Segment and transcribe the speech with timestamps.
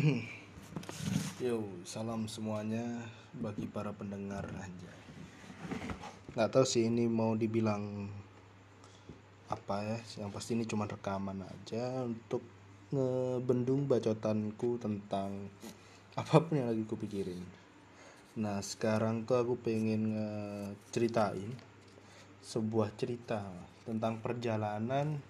[1.44, 3.04] Yo, salam semuanya
[3.36, 4.92] bagi para pendengar aja.
[6.32, 8.08] Nggak tahu sih ini mau dibilang
[9.52, 12.40] apa ya, yang pasti ini cuma rekaman aja untuk
[12.96, 15.52] ngebendung bacotanku tentang
[16.16, 17.44] apa pun yang lagi kupikirin.
[18.40, 20.16] Nah, sekarang tuh aku pengen
[20.88, 21.52] ceritain
[22.40, 23.44] sebuah cerita
[23.84, 25.20] tentang perjalananku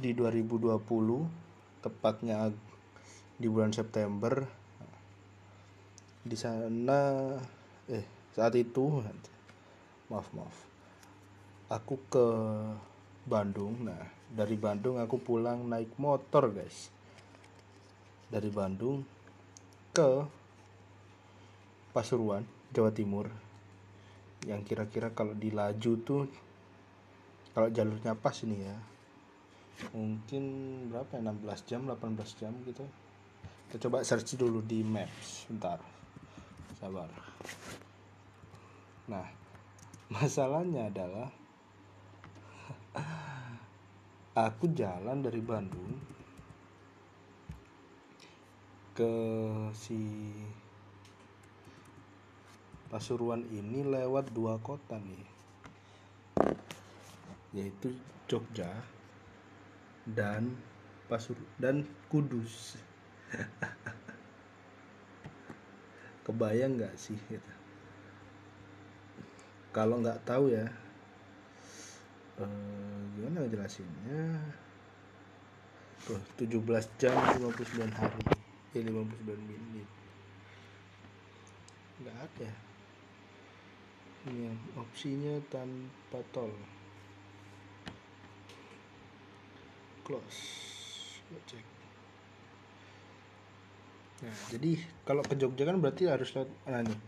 [0.00, 2.67] di 2020 tepatnya
[3.38, 4.42] di bulan September.
[6.26, 7.32] Di sana
[7.86, 8.04] eh
[8.34, 9.00] saat itu
[10.10, 10.56] maaf maaf.
[11.70, 12.26] Aku ke
[13.24, 13.86] Bandung.
[13.86, 16.90] Nah dari Bandung aku pulang naik motor guys.
[18.28, 19.06] Dari Bandung
[19.94, 20.26] ke
[21.94, 23.30] Pasuruan Jawa Timur.
[24.44, 26.26] Yang kira-kira kalau dilaju tuh
[27.54, 28.76] kalau jalurnya pas ini ya
[29.94, 30.42] mungkin
[30.90, 32.86] berapa ya 16 jam 18 jam gitu
[33.68, 35.76] kita coba search dulu di maps bentar.
[36.80, 37.12] Sabar.
[39.12, 39.28] Nah
[40.16, 41.28] masalahnya adalah
[44.48, 46.00] aku jalan dari Bandung
[48.96, 49.12] ke
[49.76, 50.00] si
[52.88, 55.28] Pasuruan ini lewat dua kota nih
[57.52, 57.92] yaitu
[58.24, 58.72] Jogja
[60.08, 60.56] dan
[61.04, 62.80] Pasur dan Kudus
[66.28, 67.52] kebayang nggak sih gitu?
[69.72, 70.66] Kalau nggak tahu ya
[72.40, 74.40] eh, gimana jelasinnya
[76.04, 76.56] tuh 17
[77.00, 78.22] jam 59 hari.
[78.76, 79.88] Ya 59 menit
[81.98, 82.50] nggak ada.
[84.30, 86.52] Ini opsinya tanpa tol.
[90.06, 90.40] Close.
[91.48, 91.77] Cek
[94.18, 94.74] Nah, jadi
[95.06, 96.98] kalau ke Jogja kan berarti harus lewat mana nih?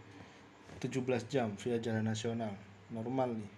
[0.81, 2.55] 17 jam via jalan nasional.
[2.95, 3.53] Normal nih.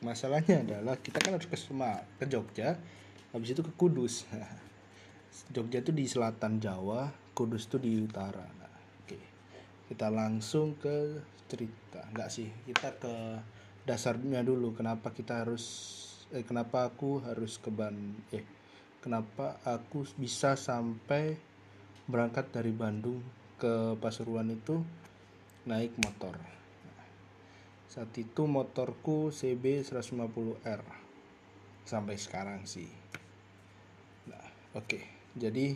[0.00, 2.80] Masalahnya adalah kita kan harus ke Semarang, ke Jogja,
[3.30, 4.24] habis itu ke Kudus.
[5.54, 8.42] Jogja itu di selatan Jawa, Kudus itu di utara.
[8.42, 9.18] Nah, oke.
[9.92, 12.00] Kita langsung ke cerita.
[12.10, 13.14] Enggak sih, kita ke
[13.84, 15.64] dasarnya dulu kenapa kita harus
[16.30, 17.96] eh kenapa aku harus ke Ban
[18.30, 18.59] eh
[19.00, 21.36] kenapa aku bisa sampai
[22.04, 23.24] berangkat dari Bandung
[23.56, 24.80] ke Pasuruan itu
[25.68, 26.36] naik motor.
[27.90, 30.82] Saat itu motorku CB 150R
[31.84, 32.88] sampai sekarang sih.
[34.30, 34.46] Nah
[34.78, 34.86] oke.
[34.86, 35.04] Okay.
[35.34, 35.74] jadi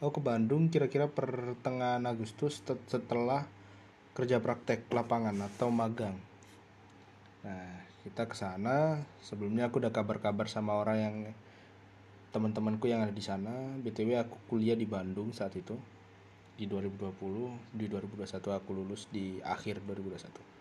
[0.00, 3.48] aku ke Bandung kira-kira pertengahan Agustus setelah
[4.16, 6.16] kerja praktek lapangan atau magang.
[7.44, 9.02] Nah kita ke sana.
[9.18, 11.16] Sebelumnya aku udah kabar-kabar sama orang yang
[12.36, 13.80] teman-temanku yang ada di sana.
[13.80, 15.72] Btw aku kuliah di Bandung saat itu.
[16.56, 17.16] Di 2020
[17.72, 20.56] di 2021 aku lulus di akhir 2021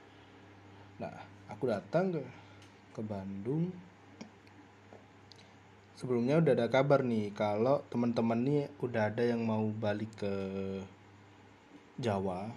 [0.95, 1.11] nah
[1.51, 2.23] aku datang ke
[2.95, 3.67] ke Bandung.
[5.95, 10.33] Sebelumnya udah ada kabar nih kalau teman-teman nih udah ada yang mau balik ke
[11.99, 12.51] Jawa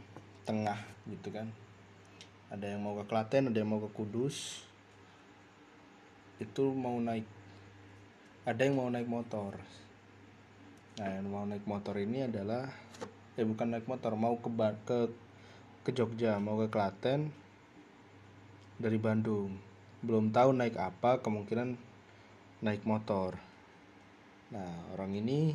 [0.46, 0.78] Tengah
[1.10, 1.50] gitu kan.
[2.50, 4.62] Ada yang mau ke Klaten ada yang mau ke Kudus.
[6.38, 7.26] Itu mau naik
[8.48, 9.60] ada yang mau naik motor.
[10.96, 12.64] Nah yang mau naik motor ini adalah
[13.36, 14.48] eh bukan naik motor mau ke
[14.88, 14.98] ke
[15.84, 17.28] ke Jogja mau ke Klaten
[18.80, 19.52] dari Bandung.
[20.00, 21.76] Belum tahu naik apa kemungkinan
[22.64, 23.36] naik motor.
[24.48, 25.52] Nah orang ini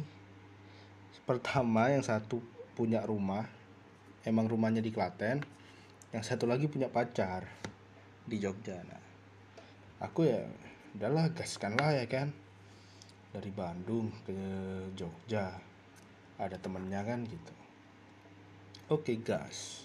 [1.25, 2.45] pertama yang satu
[2.77, 3.49] punya rumah
[4.21, 5.41] emang rumahnya di Klaten
[6.13, 7.49] yang satu lagi punya pacar
[8.29, 8.85] di Jogja.
[8.85, 9.01] Nah
[9.97, 10.45] aku ya
[10.93, 12.42] udahlah gaskan lah ya kan
[13.33, 14.37] dari Bandung ke
[14.93, 15.57] Jogja.
[16.37, 17.53] Ada temennya kan gitu.
[18.93, 19.83] Oke okay, gas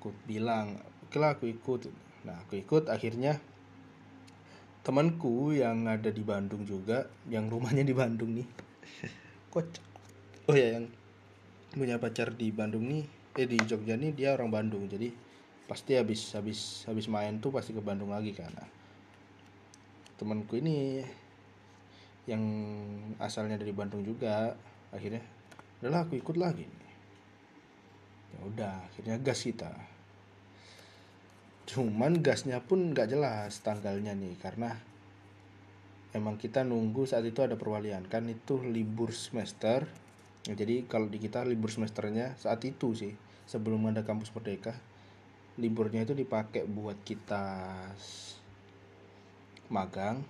[0.00, 1.92] aku bilang oke lah aku ikut.
[2.24, 3.36] Nah aku ikut akhirnya
[4.80, 8.48] temanku yang ada di Bandung juga yang rumahnya di Bandung nih.
[9.52, 9.84] Kocak.
[10.48, 10.88] Oh ya yang
[11.76, 13.04] punya pacar di Bandung nih
[13.36, 14.88] eh di Jogja nih dia orang Bandung.
[14.88, 15.12] Jadi
[15.68, 18.64] pasti habis habis habis main tuh pasti ke Bandung lagi karena
[20.16, 21.04] temanku ini
[22.28, 22.42] yang
[23.16, 24.52] asalnya dari Bandung juga
[24.92, 25.24] akhirnya
[25.80, 26.68] udahlah aku ikut lagi
[28.30, 29.72] ya udah akhirnya gas kita.
[31.70, 34.74] Cuman gasnya pun nggak jelas tanggalnya nih karena
[36.10, 38.06] emang kita nunggu saat itu ada perwalian.
[38.06, 39.86] Kan itu libur semester.
[40.48, 43.12] Ya, jadi kalau di kita libur semesternya saat itu sih
[43.44, 44.72] sebelum ada kampus merdeka
[45.60, 47.44] liburnya itu dipakai buat kita
[49.68, 50.24] magang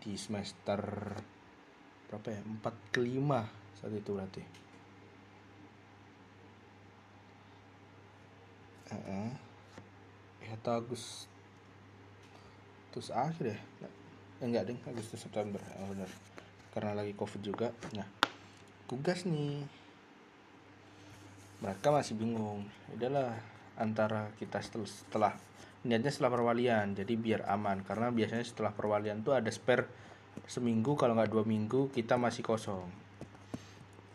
[0.00, 0.80] di semester
[2.08, 2.40] berapa ya?
[2.42, 4.42] 4 ke 5 saat itu berarti.
[8.90, 9.30] -uh.
[10.42, 11.30] ya atau Agustus
[13.14, 13.58] akhir ya?
[14.40, 15.60] Eh, enggak deh Agustus September.
[15.78, 16.10] Oh, benar.
[16.74, 17.70] Karena lagi covid juga.
[17.94, 18.08] Nah
[18.90, 19.62] tugas nih.
[21.60, 22.66] Mereka masih bingung.
[22.90, 23.36] Udahlah
[23.76, 25.36] antara kita setelah
[25.80, 27.84] niatnya setelah perwalian jadi biar aman.
[27.84, 29.88] Karena biasanya setelah perwalian tuh ada spare
[30.46, 32.88] seminggu kalau nggak dua minggu kita masih kosong.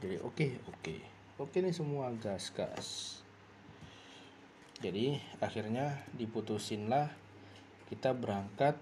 [0.04, 0.80] Jadi oke okay, oke.
[0.82, 1.00] Okay.
[1.42, 2.88] oke okay nih semua gas gas.
[4.84, 7.08] Jadi akhirnya diputusin lah
[7.88, 8.76] kita berangkat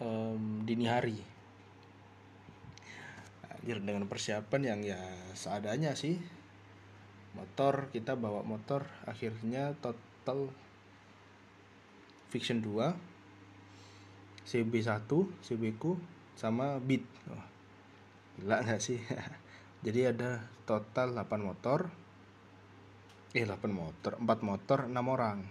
[0.00, 1.18] um, dini hari.
[3.48, 5.00] Anjir, dengan persiapan yang ya
[5.34, 6.20] seadanya sih.
[7.34, 8.86] Motor kita bawa motor.
[9.08, 10.52] Akhirnya total
[12.34, 13.14] Fiction 2
[14.42, 15.06] CB1
[15.38, 15.94] CB ku
[16.34, 17.06] sama Beat.
[17.30, 17.46] Oh,
[18.42, 18.98] gila nggak sih?
[19.86, 21.94] Jadi ada total 8 motor.
[23.38, 25.46] Eh 8 motor 4 motor 6 orang.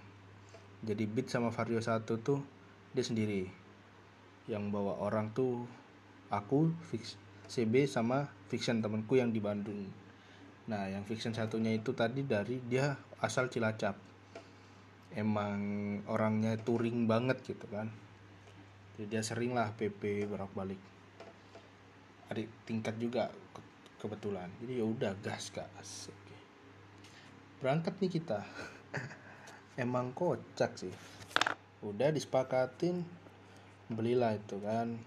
[0.83, 2.44] Jadi Beat sama Vario 1 tuh
[2.91, 3.47] dia sendiri.
[4.51, 5.63] Yang bawa orang tuh
[6.27, 7.15] aku fix
[7.47, 9.88] CB sama Fiction temanku yang di Bandung.
[10.68, 14.12] Nah yang Fiction satunya itu tadi dari dia asal Cilacap
[15.13, 15.62] emang
[16.10, 17.89] orangnya touring banget gitu kan.
[18.98, 20.81] Jadi dia sering lah PP berak balik
[22.30, 23.62] adik tingkat juga ke
[24.01, 24.50] kebetulan.
[24.62, 26.38] Jadi ya udah gas gas oke
[27.62, 28.42] berangkat nih kita.
[29.83, 30.94] Emang kocak sih.
[31.80, 33.06] Udah disepakatin
[33.89, 34.98] belilah itu kan.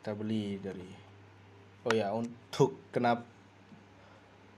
[0.00, 0.88] Kita beli dari
[1.84, 3.24] oh ya untuk kenapa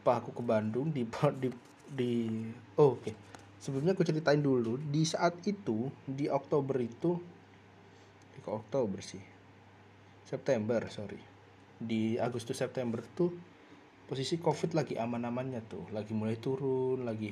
[0.07, 1.07] aku ke Bandung di
[1.39, 1.49] di,
[1.91, 2.13] di
[2.79, 3.03] oh, oke.
[3.03, 3.32] okay
[3.63, 7.15] sebelumnya aku ceritain dulu di saat itu di Oktober itu
[8.35, 9.23] di Oktober sih?
[10.27, 11.23] September sorry.
[11.79, 13.31] Di Agustus September tuh
[14.11, 15.87] posisi COVID lagi aman-amannya tuh.
[15.95, 17.31] Lagi mulai turun lagi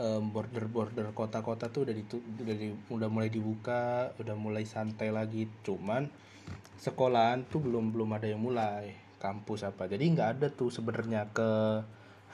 [0.00, 5.44] um, border-border kota-kota tuh udah, ditu udah, di, udah mulai dibuka udah mulai santai lagi.
[5.60, 6.08] Cuman
[6.80, 8.96] sekolahan tuh belum belum ada yang mulai.
[9.20, 9.90] Kampus apa.
[9.90, 11.50] Jadi nggak ada tuh sebenarnya ke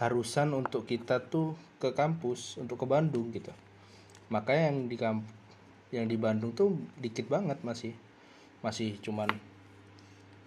[0.02, 3.52] harusan untuk kita tuh ke kampus untuk ke Bandung gitu.
[4.32, 5.22] Makanya yang di kamp
[5.94, 7.94] yang di Bandung tuh dikit banget masih.
[8.64, 9.28] Masih cuman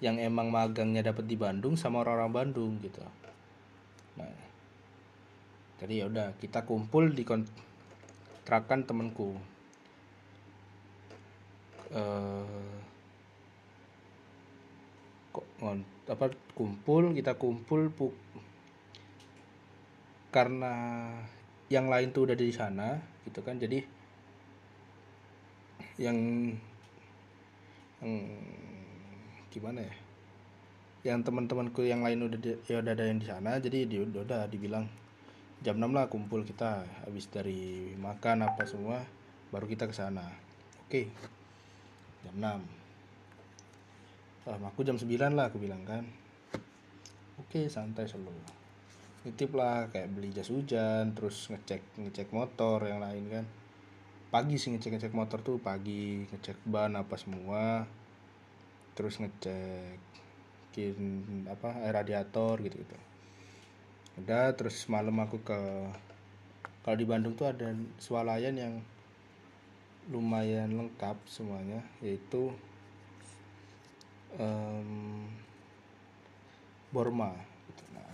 [0.04, 3.02] yang emang magangnya dapat di Bandung sama orang-orang Bandung gitu.
[4.20, 4.48] Nah
[5.78, 9.38] jadi ya udah kita kumpul di kontrakan temenku
[11.94, 12.74] uh,
[15.30, 15.46] kok
[16.10, 16.26] apa
[16.58, 17.94] kumpul kita kumpul
[20.38, 20.70] karena
[21.74, 23.58] yang lain tuh udah di sana gitu kan.
[23.58, 23.82] Jadi
[25.98, 26.14] yang
[28.06, 28.22] yang
[29.50, 29.96] gimana ya?
[31.10, 34.46] Yang teman-temanku yang lain udah di, ya udah ada yang di sana jadi dia udah,
[34.46, 34.86] dibilang
[35.66, 39.02] jam 6 lah kumpul kita habis dari makan apa semua
[39.50, 40.22] baru kita ke sana.
[40.86, 41.10] Oke
[42.22, 46.06] jam 6 ah, aku jam 9 lah aku bilang kan.
[47.42, 48.57] Oke santai selalu
[49.26, 53.46] nitip lah kayak beli jas hujan terus ngecek ngecek motor yang lain kan.
[54.28, 57.88] Pagi sih ngecek ngecek motor tuh pagi ngecek ban apa semua
[58.98, 60.02] terus ngecek
[60.74, 60.98] kin
[61.46, 62.98] apa air radiator gitu gitu
[64.18, 65.62] udah terus malam aku ke
[66.82, 68.74] kalau di Bandung tuh ada swalayan yang
[70.10, 72.50] lumayan lengkap semuanya yaitu
[74.42, 75.30] um,
[76.90, 77.38] Borma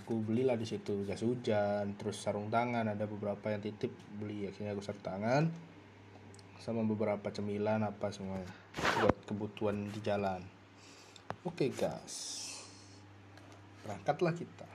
[0.03, 4.75] aku belilah di situ jas hujan terus sarung tangan ada beberapa yang titip beli akhirnya
[4.75, 5.43] aku sarung tangan
[6.59, 8.43] sama beberapa cemilan apa semua
[8.99, 10.43] buat kebutuhan di jalan.
[11.43, 12.43] Oke okay, guys
[13.83, 14.67] berangkatlah kita.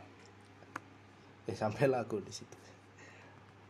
[1.48, 2.56] Eh sampailah aku di situ.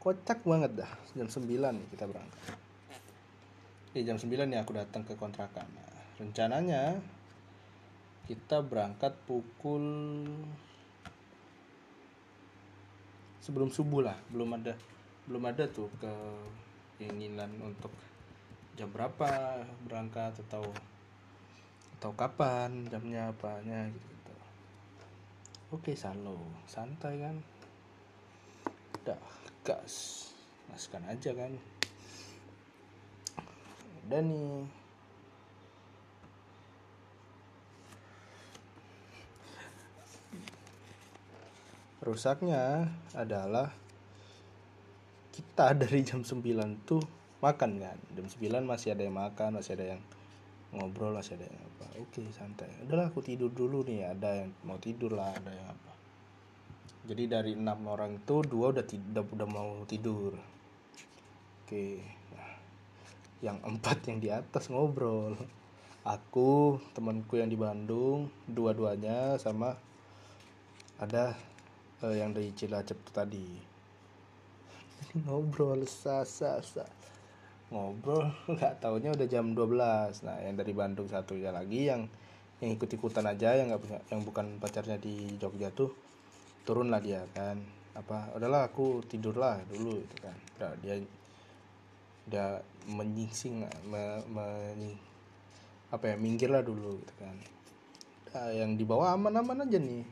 [0.03, 2.59] Kocak banget dah jam 9 nih kita berangkat.
[3.95, 5.67] Eh jam 9 nih aku datang ke kontrakan.
[5.75, 6.99] Nah, rencananya
[8.27, 9.87] kita berangkat pukul
[13.49, 14.76] sebelum subuh lah belum ada
[15.25, 17.88] belum ada tuh keinginan untuk
[18.76, 20.69] jam berapa berangkat atau
[21.99, 24.35] atau kapan jamnya apanya gitu.
[25.73, 26.37] Oke salo
[26.69, 27.40] santai kan?
[29.00, 29.19] Udah
[29.64, 30.28] gas
[30.69, 31.57] gaskan aja kan.
[34.05, 34.69] Udah nih
[42.09, 43.69] rusaknya adalah
[45.29, 46.41] kita dari jam 9
[46.88, 47.05] tuh
[47.45, 47.99] makan kan.
[48.17, 50.00] Jam 9 masih ada yang makan masih ada yang
[50.73, 51.87] ngobrol lah ada yang apa.
[52.00, 52.69] Oke santai.
[52.85, 54.09] Udahlah aku tidur dulu nih.
[54.09, 55.93] Ada yang mau tidur lah ada yang apa.
[57.09, 60.37] Jadi dari enam orang itu dua udah udah, udah mau tidur.
[61.65, 62.00] Oke
[62.33, 62.53] nah,
[63.45, 65.37] yang empat yang di atas ngobrol.
[66.09, 69.77] Aku temanku yang di Bandung dua-duanya sama
[70.97, 71.37] ada
[72.05, 73.47] uh, yang dari Cilacap tadi.
[75.25, 76.61] Ngobrol sa sa
[77.69, 82.09] ngobrol nggak taunya udah jam 12 nah yang dari Bandung satu ya lagi yang
[82.64, 85.95] yang ikut ikutan aja yang nggak punya yang bukan pacarnya di Jogja tuh
[86.67, 87.57] turun lah dia kan.
[87.95, 90.37] Apa udahlah aku tidur lah dulu itu kan.
[90.59, 90.95] Udah dia
[92.28, 92.47] dia
[92.85, 94.45] menyingsing me, me,
[95.88, 97.37] apa ya minggir lah dulu gitu kan.
[98.28, 100.05] Nah, yang di bawah aman-aman aja nih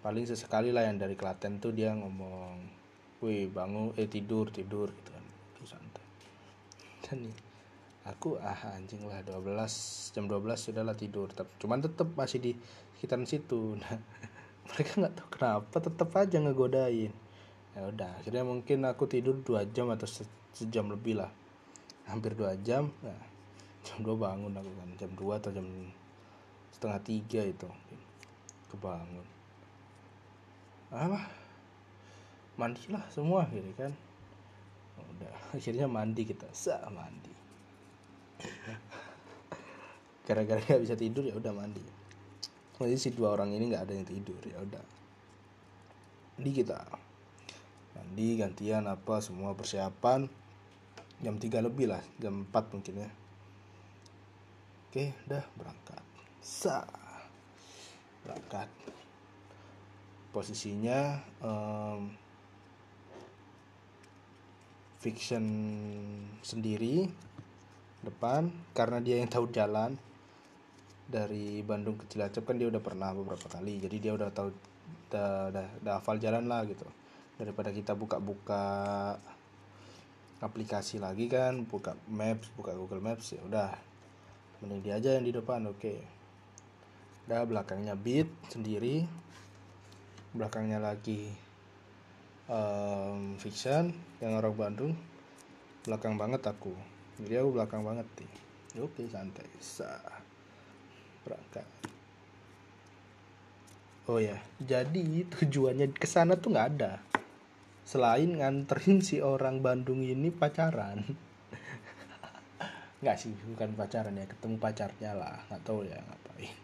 [0.00, 2.56] paling sesekali lah yang dari Klaten tuh dia ngomong
[3.20, 5.24] wih bangun eh tidur tidur gitu kan.
[7.10, 7.34] Nih
[8.06, 11.28] aku ah anjing lah 12 jam 12 sudahlah tidur.
[11.28, 12.52] Tetap cuman tetap masih di
[12.96, 13.76] sekitaran situ.
[13.80, 13.98] Nah
[14.70, 17.12] mereka nggak tahu kenapa tetap aja ngegodain.
[17.74, 20.22] Ya udah akhirnya mungkin aku tidur dua jam atau se
[20.54, 21.30] sejam lebih lah.
[22.06, 23.20] Hampir dua jam nah
[23.82, 24.88] jam dua bangun aku kan.
[24.96, 25.66] Jam dua atau jam
[26.70, 27.68] setengah tiga itu
[28.70, 29.39] kebangun
[30.90, 31.20] apa?
[32.58, 33.94] Mandilah semua gitu kan.
[34.98, 36.50] Udah akhirnya mandi kita.
[36.50, 37.32] Sa mandi.
[40.26, 41.82] Gara-gara nggak bisa tidur ya udah mandi.
[42.80, 44.84] Jadi si dua orang ini nggak ada yang tidur ya udah.
[46.40, 46.80] Di kita.
[47.94, 50.26] Mandi gantian apa semua persiapan.
[51.20, 53.10] Jam 3 lebih lah jam 4 mungkin ya.
[54.88, 56.00] Oke udah berangkat.
[56.40, 56.88] Sa.
[58.24, 58.72] Berangkat
[60.30, 62.10] posisinya um,
[65.00, 65.44] fiction
[66.44, 67.08] sendiri
[68.00, 69.96] depan karena dia yang tahu jalan
[71.10, 74.48] dari Bandung ke Cilacap kan dia udah pernah beberapa kali jadi dia udah tahu
[75.10, 76.86] udah, udah hafal jalan lah gitu
[77.40, 79.16] daripada kita buka-buka
[80.40, 83.74] aplikasi lagi kan buka maps buka Google Maps ya udah
[84.64, 85.98] mending dia aja yang di depan oke okay.
[87.28, 89.04] udah belakangnya beat sendiri
[90.30, 91.50] belakangnya lagi
[92.50, 93.90] um, fiction
[94.22, 94.92] yang orang Bandung.
[95.86, 96.74] Belakang banget aku.
[97.22, 98.32] Jadi aku belakang banget nih.
[98.84, 99.46] Oke santai.
[99.58, 99.98] Sa.
[101.24, 101.66] Berangkat.
[104.10, 106.98] Oh ya jadi tujuannya ke sana tuh nggak ada.
[107.86, 111.02] Selain nganterin si orang Bandung ini pacaran.
[113.02, 115.38] Nggak sih bukan pacaran ya ketemu pacarnya lah.
[115.50, 116.54] Nggak tahu ya ngapain.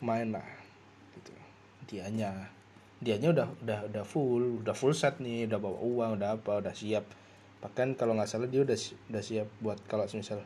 [0.00, 0.48] Main lah
[1.16, 1.32] gitu.
[1.88, 2.55] Dianya
[2.96, 6.72] dianya udah udah udah full udah full set nih udah bawa uang udah apa udah
[6.72, 7.04] siap.
[7.60, 8.78] Bahkan kalau nggak salah dia udah
[9.12, 10.40] udah siap buat kalau misal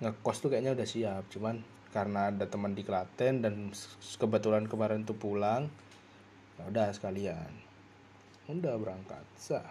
[0.00, 1.28] ngekos tuh kayaknya udah siap.
[1.28, 1.60] Cuman
[1.92, 3.72] karena ada teman di Klaten dan
[4.20, 5.68] kebetulan kemarin tuh pulang
[6.56, 7.52] ya udah sekalian.
[8.48, 9.68] Udah berangkat sah.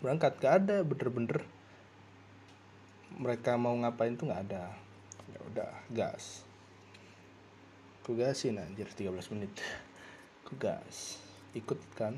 [0.00, 1.44] Berangkat gak ada bener-bener
[3.14, 4.72] mereka mau ngapain tuh nggak ada.
[5.30, 6.42] Ya udah gas.
[8.04, 9.52] Aku gasin anjir 13 menit
[10.44, 11.18] ke gas
[11.56, 12.14] ikut kan?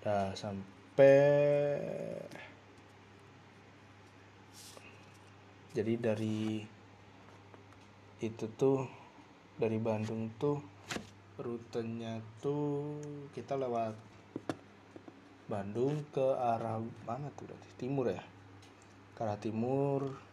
[0.00, 1.16] Udah sampai
[5.76, 6.64] jadi dari
[8.18, 8.88] itu tuh
[9.54, 10.58] dari Bandung tuh
[11.38, 12.98] rutenya tuh
[13.30, 13.94] kita lewat
[15.46, 17.68] Bandung ke arah mana tuh berarti?
[17.78, 18.24] Timur ya?
[19.14, 20.28] Ke arah timur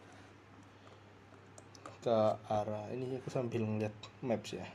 [2.05, 2.17] ke
[2.53, 3.89] arah ini aku sambil ngeliat
[4.21, 4.65] maps ya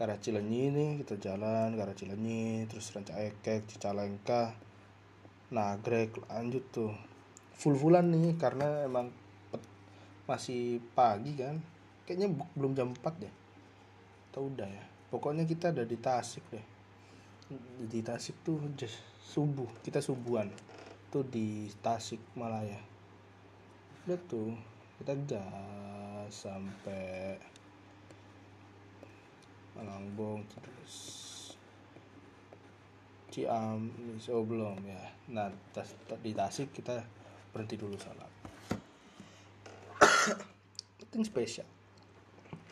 [0.00, 4.56] ke arah Cilenyi nih kita jalan ke arah Cilenyi terus Ranca Ekek Cicalengka
[5.52, 6.96] Nagrek lanjut tuh.
[7.60, 9.12] Full fullan nih karena emang
[10.24, 11.60] masih pagi kan.
[12.08, 13.34] Kayaknya belum jam 4 deh.
[14.32, 14.84] Atau udah ya.
[15.12, 16.64] Pokoknya kita ada di Tasik deh.
[17.84, 18.56] Di Tasik tuh
[19.20, 20.48] subuh kita subuhan.
[21.12, 22.80] Tuh di Tasik Malaya.
[24.08, 24.56] Udah tuh
[24.96, 27.36] kita gas sampai
[29.78, 30.94] Malangbong terus
[33.30, 35.02] Ciamis oh belum ya.
[35.30, 36.98] Nah tas, di Tasik kita
[37.54, 38.30] berhenti dulu sholat.
[41.06, 41.68] Penting spesial.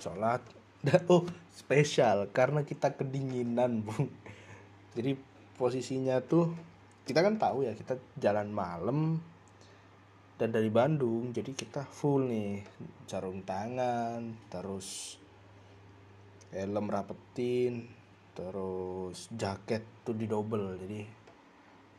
[0.03, 0.43] Sholat
[1.15, 1.23] oh
[1.55, 4.11] spesial karena kita kedinginan bung.
[4.99, 5.15] Jadi
[5.55, 6.51] posisinya tuh
[7.07, 9.23] kita kan tahu ya kita jalan malam
[10.39, 12.63] dan dari Bandung jadi kita full nih
[13.11, 15.19] sarung tangan terus
[16.55, 17.89] helm rapetin
[18.33, 21.19] terus jaket tuh di double jadi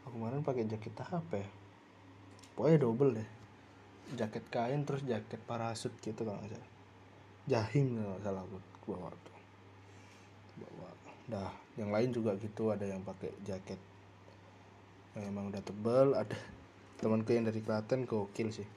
[0.10, 1.50] aku kemarin pakai jaket apa ya?
[2.58, 3.30] Pokoknya double deh.
[4.18, 6.72] Jaket kain terus jaket parasut gitu kalau nggak salah.
[7.46, 8.58] Jahim kalau nggak salah aku
[8.90, 9.38] bawa tuh.
[10.58, 10.90] Bawa.
[11.30, 12.74] Dah yang lain juga gitu.
[12.74, 13.78] Ada yang pakai jaket
[15.14, 16.18] yang emang udah tebel.
[16.18, 16.38] Ada
[16.98, 18.68] temanku yang dari Klaten gokil sih.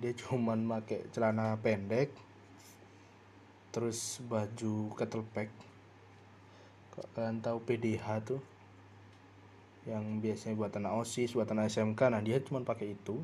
[0.00, 2.08] Dia cuman pakai celana pendek
[3.70, 5.50] terus baju kettle pack
[7.14, 8.42] kalian tahu PDH tuh
[9.88, 13.16] yang biasanya buat anak OSIS, buat anak SMK, nah dia cuma pakai itu.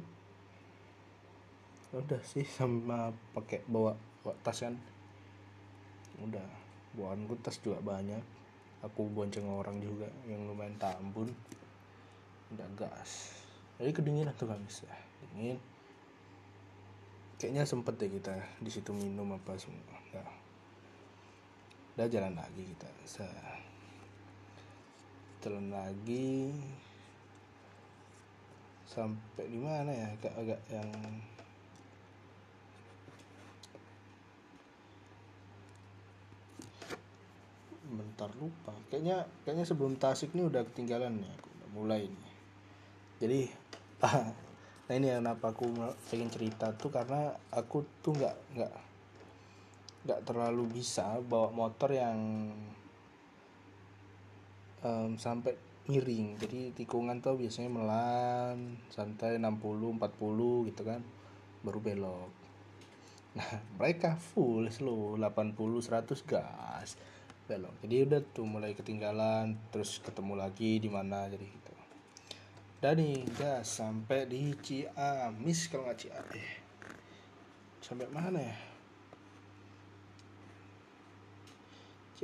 [1.93, 3.93] Udah sih sama pakai bawa,
[4.25, 4.75] bawa tas kan.
[6.25, 6.47] Udah,
[6.97, 8.23] bawaan tas juga banyak.
[8.81, 11.29] Aku bonceng orang juga yang lumayan tambun.
[12.57, 13.37] Udah gas.
[13.77, 14.89] Jadi kedinginan tuh kan bisa.
[15.21, 15.61] Dingin.
[17.37, 18.33] Kayaknya sempet deh kita
[18.63, 19.94] di situ minum apa semua.
[21.95, 22.91] Udah jalan lagi kita.
[23.07, 23.55] Saya
[25.47, 26.51] jalan lagi.
[28.83, 30.11] Sampai di mana ya?
[30.19, 30.91] Agak-agak yang
[37.95, 38.75] bentar lupa.
[38.91, 41.47] Kayaknya kayaknya sebelum Tasik ini udah ketinggalan ya aku.
[41.47, 42.35] Udah mulai nih.
[43.23, 43.41] Jadi
[44.85, 45.71] nah ini yang kenapa aku
[46.11, 48.75] pengen cerita tuh karena aku tuh nggak nggak
[50.05, 52.53] nggak terlalu bisa bawa motor yang
[54.85, 55.57] um, sampai
[55.89, 56.37] miring.
[56.37, 61.01] Jadi tikungan tuh biasanya melan santai 60 40 gitu kan
[61.65, 62.31] baru belok.
[63.35, 67.01] Nah mereka full slow 80 100 gas
[67.49, 67.75] belok.
[67.85, 71.73] Jadi udah tuh mulai ketinggalan terus ketemu lagi di mana jadi gitu.
[72.85, 76.49] Dan nih gas sampai di Ciamis kalau nggak Ciamis.
[77.81, 78.74] Sampai mana ya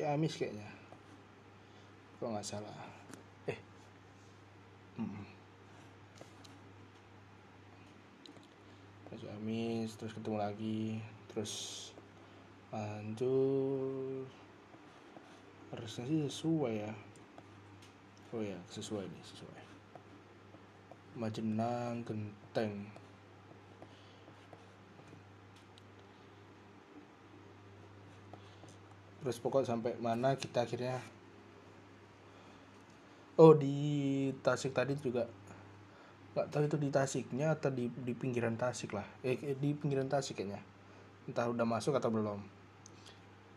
[0.00, 0.64] Ciamis kayaknya.
[2.16, 2.72] Kalau nggak salah.
[3.44, 3.60] Eh.
[4.96, 5.28] Mm.
[9.12, 11.04] Ciamis terus ketemu lagi.
[11.28, 11.52] Terus
[12.72, 14.24] lanjut
[15.68, 16.92] harusnya sih sesuai ya?
[18.32, 19.62] Oh ya sesuai nih sesuai.
[21.20, 22.88] Majenang Genteng
[29.20, 31.00] terus pokok sampai mana kita akhirnya?
[33.40, 35.28] Oh di Tasik tadi juga.
[36.36, 39.06] Nggak tahu itu di Tasiknya atau di di pinggiran Tasik lah.
[39.24, 40.60] Eh di pinggiran Tasik kayaknya.
[41.28, 42.40] Entah udah masuk atau belum.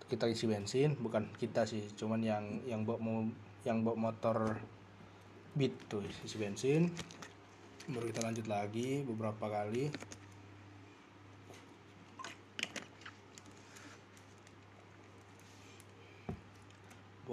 [0.07, 1.83] Kita isi bensin bukan kita sih.
[1.95, 3.19] Cuman yang yang bawa mau
[3.63, 4.59] yang bawa motor
[5.55, 6.91] beat tuh isi bensin.
[7.91, 9.91] Baru kita lanjut lagi beberapa kali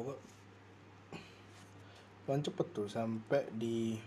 [0.01, 0.19] pokok.
[2.25, 4.01] Kan cepet tuh sampai di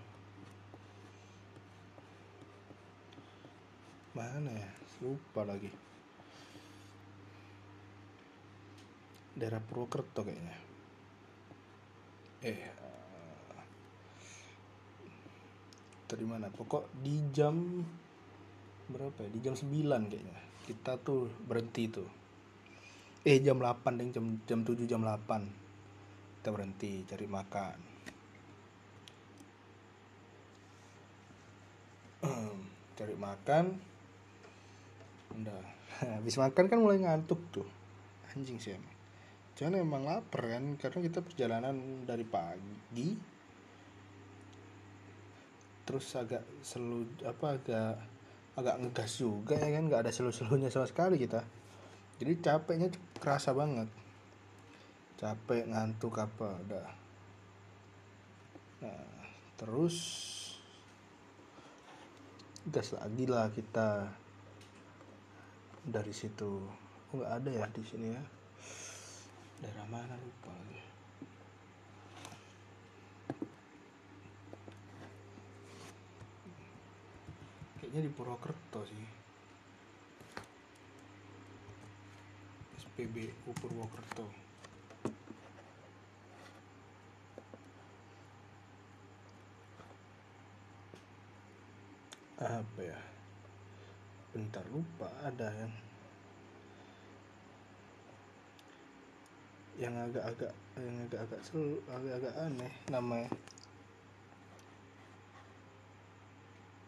[4.17, 4.69] mana ya?
[5.05, 5.69] Lupa lagi.
[9.37, 10.57] Daerah Purwokerto kayaknya.
[12.41, 12.61] Eh
[16.09, 16.53] dari mana?
[16.53, 17.81] Pokok di jam
[18.89, 19.29] berapa ya?
[19.33, 20.37] Di jam 9 kayaknya.
[20.63, 22.09] Kita tuh berhenti tuh.
[23.25, 25.62] Eh jam 8 deh jam jam 7 jam 8
[26.43, 27.77] kita berhenti cari makan.
[32.99, 33.65] Cari makan.
[35.39, 35.63] Udah
[36.19, 37.63] habis makan kan mulai ngantuk tuh.
[38.35, 38.91] Anjing sih emang.
[39.55, 43.15] Cuman emang lapar kan karena kita perjalanan dari pagi.
[45.87, 47.95] Terus agak selu apa agak
[48.59, 51.39] agak ngegas juga ya kan nggak ada selu-selunya sama sekali kita.
[52.19, 54.02] Jadi capeknya kerasa banget
[55.23, 56.87] capek ngantuk apa udah.
[58.83, 59.07] Nah
[59.55, 59.95] terus
[62.67, 64.11] gas lagi lah kita
[65.87, 66.67] dari situ.
[67.07, 68.23] Oh, nggak ada ya di sini ya?
[69.63, 70.11] Daerah mana?
[70.19, 70.81] Lupa lagi.
[77.79, 79.07] Kayaknya di Purwokerto sih.
[82.75, 84.42] SPBU Purwokerto
[92.47, 92.99] apa ya?
[94.33, 95.73] Bentar lupa ada yang
[99.73, 101.41] yang agak-agak yang agak-agak
[101.89, 103.29] agak-agak aneh namanya.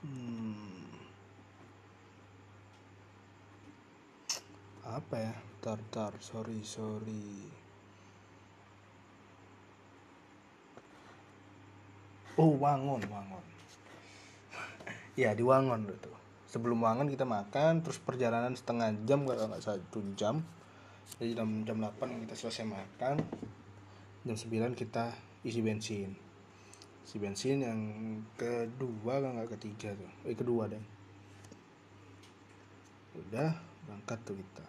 [0.05, 0.85] Hmm.
[4.85, 5.33] apa ya?
[5.65, 7.49] Tar tar sorry sorry.
[12.37, 13.54] Oh wangon wangon
[15.15, 16.13] ya di wangon tuh.
[16.45, 20.43] Sebelum makan kita makan terus perjalanan setengah jam kalau nggak satu jam.
[21.19, 23.15] Jadi jam jam 8 kita selesai makan
[24.28, 25.15] jam 9 kita
[25.47, 26.12] isi bensin.
[27.06, 27.82] Isi bensin yang
[28.36, 30.12] kedua kalau nggak ketiga tuh.
[30.28, 30.84] Eh kedua deh.
[33.15, 33.56] Udah
[33.88, 34.67] berangkat tuh kita.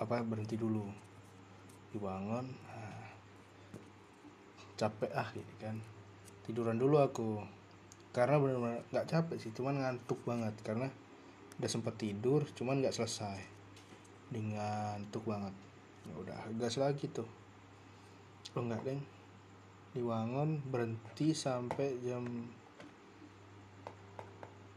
[0.00, 0.86] Apa berhenti dulu.
[1.88, 3.08] Dibangun nah,
[4.76, 5.76] capek ah gitu kan.
[6.46, 7.57] Tiduran dulu aku
[8.18, 10.54] karena benar-benar nggak capek sih cuman ngantuk banget.
[10.66, 10.90] Karena
[11.62, 13.38] udah sempat tidur cuman nggak selesai.
[14.34, 15.54] Dengan ngantuk banget.
[16.10, 17.30] Ya udah gas lagi tuh.
[18.58, 18.98] Oh enggak deng.
[19.94, 22.26] Di Wangon berhenti sampai jam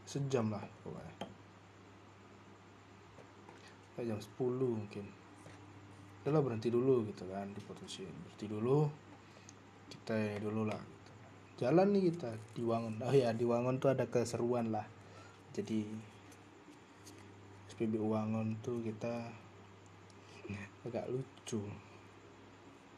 [0.05, 1.15] sejam lah pokoknya.
[3.89, 5.05] Sampai jam 10 mungkin.
[6.21, 8.13] Udah berhenti dulu gitu kan diputusin.
[8.13, 8.85] Berhenti dulu
[9.89, 11.00] kita ini dulu lah.
[11.61, 12.33] Jalan nih kita.
[12.57, 14.89] Di Wangon oh ya di Wangon tuh ada keseruan lah.
[15.53, 15.85] Jadi
[17.69, 19.29] SPBU Wangon tuh kita
[20.89, 21.61] agak lucu.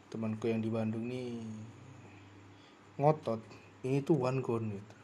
[0.08, 1.44] Temanku yang di Bandung nih
[2.96, 3.44] ngotot.
[3.84, 4.96] Ini tuh gone gitu.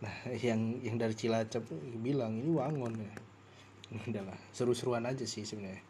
[0.00, 0.16] Nah
[0.48, 1.68] yang yang dari Cilacap
[2.00, 3.12] bilang ini Wangon ya.
[4.08, 5.84] Adalah seru-seruan aja sih sebenarnya.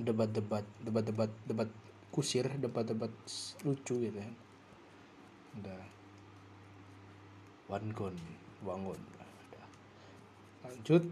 [0.00, 1.68] Debat-debat debat-debat debat
[2.08, 3.10] kusir debat-debat
[3.66, 4.30] lucu gitu ya
[7.94, 8.18] gone
[8.64, 9.66] Wangon udah.
[10.64, 11.04] lanjut.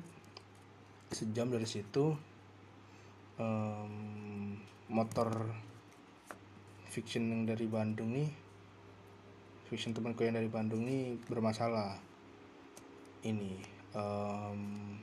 [1.12, 2.16] Sejam dari situ
[3.36, 4.56] um,
[4.88, 5.52] motor
[6.88, 8.30] fiction yang dari Bandung nih
[9.68, 12.00] fiction temanku yang dari Bandung nih bermasalah.
[13.22, 13.52] Ini
[13.92, 14.96] um,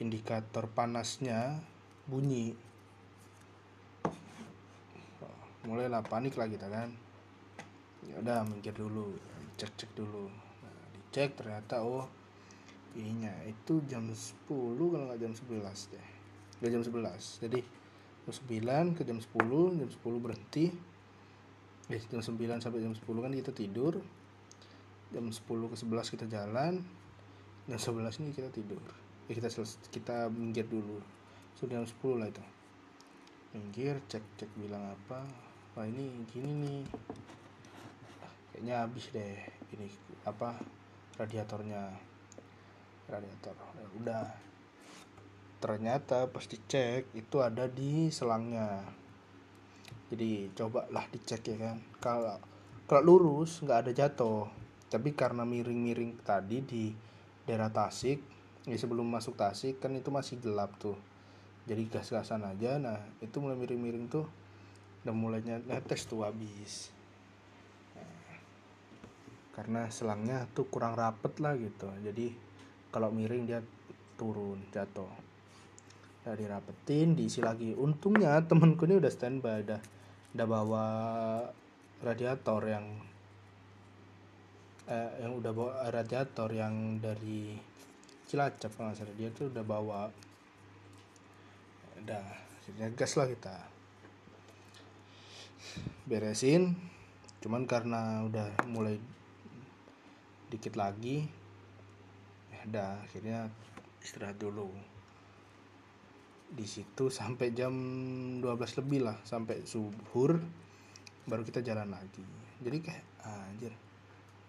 [0.00, 1.60] indikator panasnya
[2.08, 2.56] bunyi.
[5.68, 7.11] Mulailah panik lah kita kan
[8.08, 10.26] ya udah mikir dulu cek cek dulu.
[10.64, 12.08] Nah, dicek ternyata oh
[12.98, 16.08] ininya itu jam 10 kalau nggak jam 11 deh.
[16.58, 17.60] Udah jam 11 jadi
[18.26, 20.66] jam 9 ke jam 10 jam 10 berhenti.
[21.90, 24.02] Eh jam 9 sampai jam 10 kan kita tidur.
[25.12, 26.82] Jam 10 ke 11 kita jalan.
[27.70, 28.82] Jam 11 ini kita tidur.
[29.30, 29.48] Ya kita
[29.94, 30.98] kita minggir dulu.
[31.54, 32.44] Sudah jam 10 lah itu.
[33.54, 35.22] Minggir cek cek bilang apa.
[35.72, 36.84] Wah ini gini nih
[38.62, 39.34] kayaknya habis deh.
[39.74, 39.90] Ini
[40.22, 40.54] apa
[41.18, 41.82] radiatornya.
[43.10, 43.58] Radiator.
[43.58, 44.26] Ya udah.
[45.58, 48.86] Ternyata pas dicek itu ada di selangnya.
[50.14, 51.82] Jadi cobalah dicek ya kan.
[51.98, 52.38] Kalau
[52.86, 54.46] kalau lurus nggak ada jatuh.
[54.86, 56.94] Tapi karena miring-miring tadi di
[57.42, 58.22] daerah Tasik
[58.70, 60.94] ya sebelum masuk Tasik kan itu masih gelap tuh.
[61.66, 62.78] Jadi gas-gasan aja.
[62.78, 64.30] Nah itu mulai miring-miring tuh
[65.02, 66.94] udah mulainya netes tuh habis
[69.52, 71.88] karena selangnya tuh kurang rapet lah gitu.
[72.00, 72.32] Jadi
[72.88, 73.60] kalau miring dia
[74.16, 75.08] turun jatuh.
[76.24, 77.76] Udah dirapetin diisi lagi.
[77.76, 79.80] Untungnya temenku ini udah standby udah
[80.32, 80.86] udah bawa
[82.00, 82.86] radiator yang
[84.88, 87.72] eh, yang udah bawa radiator yang dari
[88.32, 89.12] Cilacap kalau salah.
[89.20, 90.08] Dia tuh udah bawa
[92.00, 92.24] udah
[92.96, 93.56] gas lah kita.
[96.08, 96.72] Beresin.
[97.44, 98.96] Cuman karena udah mulai
[100.52, 101.24] dikit lagi.
[102.52, 103.48] Ya udah akhirnya
[104.04, 104.68] istirahat dulu.
[106.52, 107.72] Di situ sampai jam
[108.44, 108.44] 12
[108.84, 110.36] lebih lah sampai subuh
[111.24, 112.20] baru kita jalan lagi.
[112.60, 113.72] Jadi kayak anjir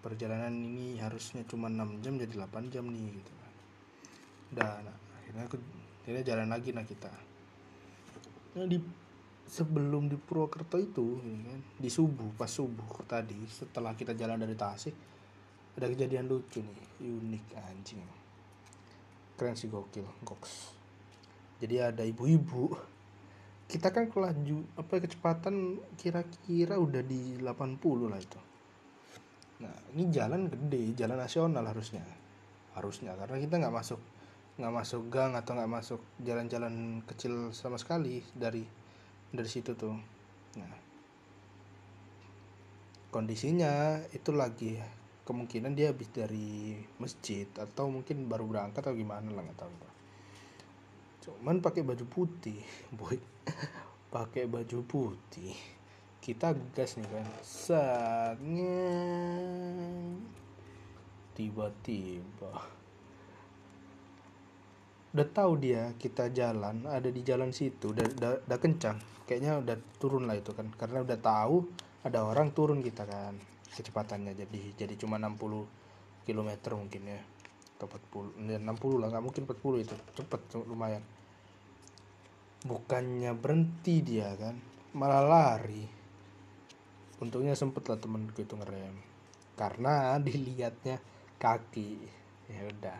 [0.04, 3.54] perjalanan ini harusnya cuma 6 jam jadi 8 jam nih gitu kan.
[4.52, 5.56] Udah nah, akhirnya aku
[6.04, 7.14] akhirnya jalan lagi nah kita.
[8.60, 8.78] Nah di
[9.48, 15.13] sebelum di Purwokerto itu kan, di subuh pas subuh tadi setelah kita jalan dari Tasik
[15.74, 18.02] ada kejadian lucu nih unik anjing.
[19.34, 20.78] Keren sih gokil goks.
[21.58, 22.70] Jadi ada ibu-ibu.
[23.66, 28.42] Kita kan kelaju apa kecepatan kira-kira udah di 80 lah itu.
[29.66, 32.06] Nah ini jalan gede jalan nasional harusnya.
[32.78, 34.02] Harusnya karena kita nggak masuk
[34.54, 38.62] nggak masuk gang atau nggak masuk jalan-jalan kecil sama sekali dari
[39.34, 39.98] dari situ tuh.
[40.62, 40.74] Nah
[43.10, 44.78] kondisinya itu lagi
[45.24, 49.74] kemungkinan dia habis dari masjid atau mungkin baru berangkat atau gimana lah nggak tahu
[51.24, 52.60] cuman pakai baju putih
[53.00, 53.16] boy.
[54.14, 55.58] Pakai baju putih.
[56.22, 57.28] Kita gas nih kan.
[57.42, 58.86] Saatnya
[61.34, 62.54] tiba-tiba.
[65.14, 68.98] Udah tahu dia kita jalan ada di jalan situ udah, udah, udah kencang.
[69.26, 70.70] Kayaknya udah turun lah itu kan.
[70.78, 71.66] Karena udah tahu
[72.06, 74.38] ada orang turun kita kan kecepatannya.
[74.38, 75.66] Jadi jadi cuma 60
[76.24, 77.22] kilometer mungkin ya.
[77.78, 79.96] Atau 40 ya 60 lah nggak mungkin 40 itu.
[80.14, 81.04] Cepet lumayan.
[82.64, 84.56] Bukannya berhenti dia kan?
[84.96, 85.84] Malah lari.
[87.20, 88.96] Untungnya sempet lah temenku itu ngerem.
[89.58, 91.02] Karena dilihatnya
[91.42, 91.92] kaki.
[92.48, 93.00] Ya udah.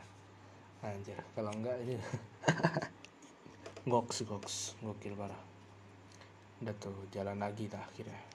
[0.84, 1.96] Anjir kalau enggak ini
[3.92, 5.40] goks goks gokil parah.
[6.60, 8.33] Udah tuh jalan lagi lah akhirnya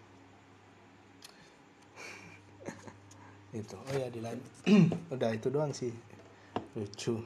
[3.48, 4.37] itu oh ya di lain
[5.14, 5.92] udah itu doang sih.
[6.76, 7.16] Lucu.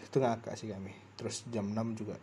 [0.00, 0.92] Itu ngakak sih kami.
[1.20, 2.16] Terus jam 6 juga.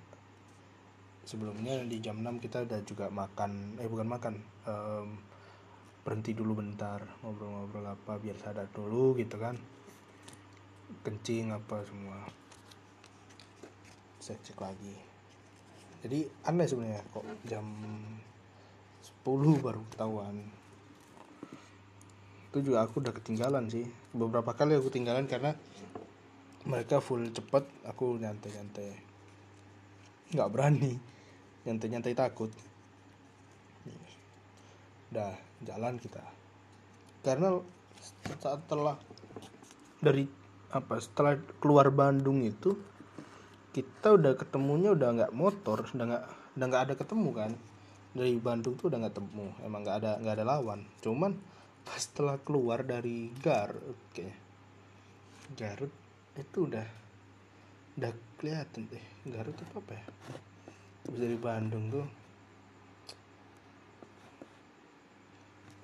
[1.26, 4.34] Sebelumnya di jam 6 kita udah juga makan eh bukan makan
[4.65, 5.10] um,
[6.06, 9.54] berhenti dulu bentar ngobrol-ngobrol apa biar sadar dulu gitu kan.
[11.06, 12.26] Kencing apa semua.
[14.18, 14.98] Saya cek lagi.
[16.02, 17.65] Jadi aneh sebenarnya kok jam
[19.26, 20.64] 10 baru ketahuan
[22.56, 23.84] itu juga aku udah ketinggalan sih.
[24.15, 25.60] Beberapa kali aku ketinggalan karena
[26.63, 28.96] mereka full cepet aku nyantai-nyantai.
[30.32, 30.96] Nggak berani.
[31.68, 32.48] Nyantai-nyantai takut.
[35.12, 35.36] Udah
[35.68, 36.24] jalan kita.
[37.28, 37.60] Karena
[38.39, 38.96] setelah
[40.00, 40.24] dari
[40.72, 42.80] apa setelah keluar Bandung itu
[43.76, 47.52] kita udah ketemunya udah nggak motor udah nggak udah nggak ada ketemu kan.
[48.15, 50.88] Dari Bandung tuh udah nggak ketemu emang nggak ada nggak ada lawan.
[51.04, 51.36] Cuman
[51.86, 54.28] pas setelah keluar dari Garut oke.
[55.54, 55.93] Garut
[56.34, 56.88] itu udah
[58.02, 59.06] udah kelihatan deh.
[59.30, 60.06] Garut itu apa ya?
[61.06, 62.08] Dari Bandung tuh.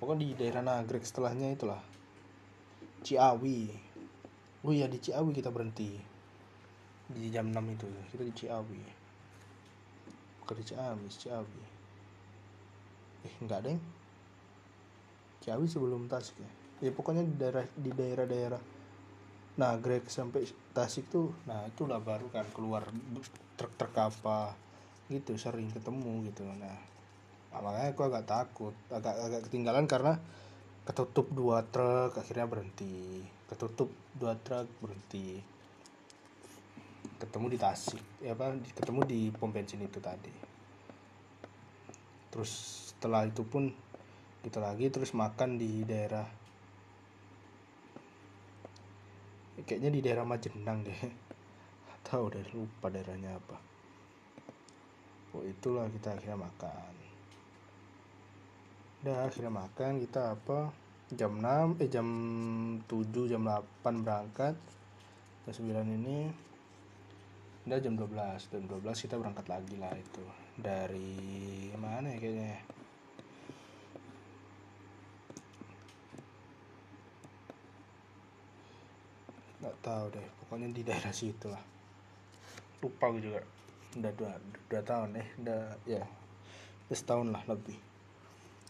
[0.02, 1.78] Pokoknya di daerah Nagrek setelahnya itulah.
[3.06, 3.70] Ciawi.
[4.66, 5.94] Oh iya di Ciawi kita berhenti.
[7.06, 8.82] Di jam 6 itu kita di Ciawi.
[10.52, 11.62] Di Ciamis Ciawi.
[13.24, 14.01] Eh enggak deng
[15.42, 16.50] Ciawi sebelum Tasik ya.
[16.86, 18.62] Ya pokoknya di daerah di daerah-daerah
[19.52, 22.88] nah Greg sampai Tasik tuh nah itulah baru kan keluar
[23.58, 24.56] truk-truk apa
[25.10, 26.46] gitu sering ketemu gitu.
[26.46, 26.78] Nah
[27.52, 30.16] makanya aku agak takut agak agak ketinggalan karena
[30.88, 33.20] ketutup dua truk akhirnya berhenti.
[33.50, 35.42] Ketutup dua truk berhenti.
[37.20, 40.32] Ketemu di Tasik ya apa ketemu di pom bensin itu tadi.
[42.32, 42.52] Terus
[42.96, 43.68] setelah itu pun
[44.42, 46.26] kita lagi terus makan di daerah
[49.62, 51.00] kayaknya di daerah Majenang deh.
[52.06, 53.56] Tahu deh lupa daerahnya apa.
[55.32, 56.92] Oh itulah kita akhirnya makan.
[59.02, 60.70] Udah akhirnya makan kita apa
[61.14, 62.08] jam 6 eh jam
[62.84, 64.58] 7 jam 8 berangkat.
[65.46, 66.18] Jam 9 ini
[67.62, 70.24] udah jam 12 jam 12 kita berangkat lagi lah itu.
[70.58, 72.81] Dari mana ya kayaknya
[79.62, 81.62] nggak tahu deh pokoknya di daerah situ lah.
[82.82, 83.40] Lupa gue juga.
[83.94, 84.32] Udah dua,
[84.66, 86.02] dua tahun eh udah ya
[86.90, 87.78] udah setahun lah lebih.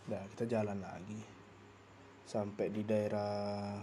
[0.05, 1.21] Udah kita jalan lagi.
[2.29, 3.81] Sampai di daerah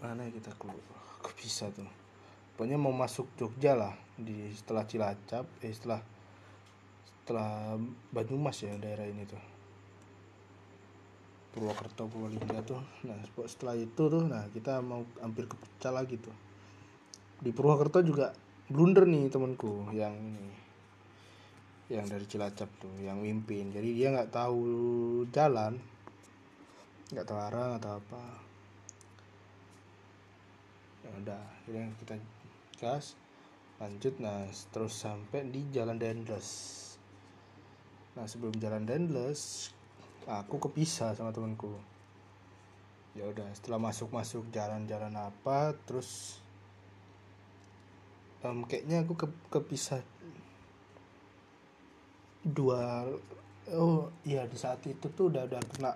[0.00, 0.80] mana ya kita keluar
[1.20, 1.84] kok bisa tuh?
[2.56, 6.00] Pokoknya mau masuk Jogja lah di setelah Cilacap eh setelah
[7.20, 7.76] setelah
[8.16, 9.55] Banyumas ya daerah ini tuh
[11.56, 12.84] Purwokerto Purwolingga tuh.
[13.08, 13.16] Nah
[13.48, 16.36] setelah itu tuh nah kita mau hampir ke Puncak lagi tuh.
[17.40, 18.36] Di Purwokerto juga
[18.68, 20.12] blunder nih temanku yang
[21.88, 23.72] yang dari Cilacap tuh yang mimpin.
[23.72, 24.60] Jadi dia nggak tahu
[25.32, 25.80] jalan
[27.08, 28.24] nggak tahu arah nggak apa.
[31.00, 32.14] Ya udah akhirnya kita
[32.76, 33.16] gas
[33.76, 36.48] lanjut nah terus sampai di Jalan Dendles.
[38.16, 39.72] Nah sebelum Jalan Dendles
[40.26, 41.70] aku kepisah sama temanku.
[43.14, 46.42] Ya udah setelah masuk masuk jalan-jalan apa terus
[48.44, 50.04] um, kayaknya aku ke, kepisah
[52.46, 53.08] dua
[53.74, 55.90] oh iya di saat itu tuh udah udah kena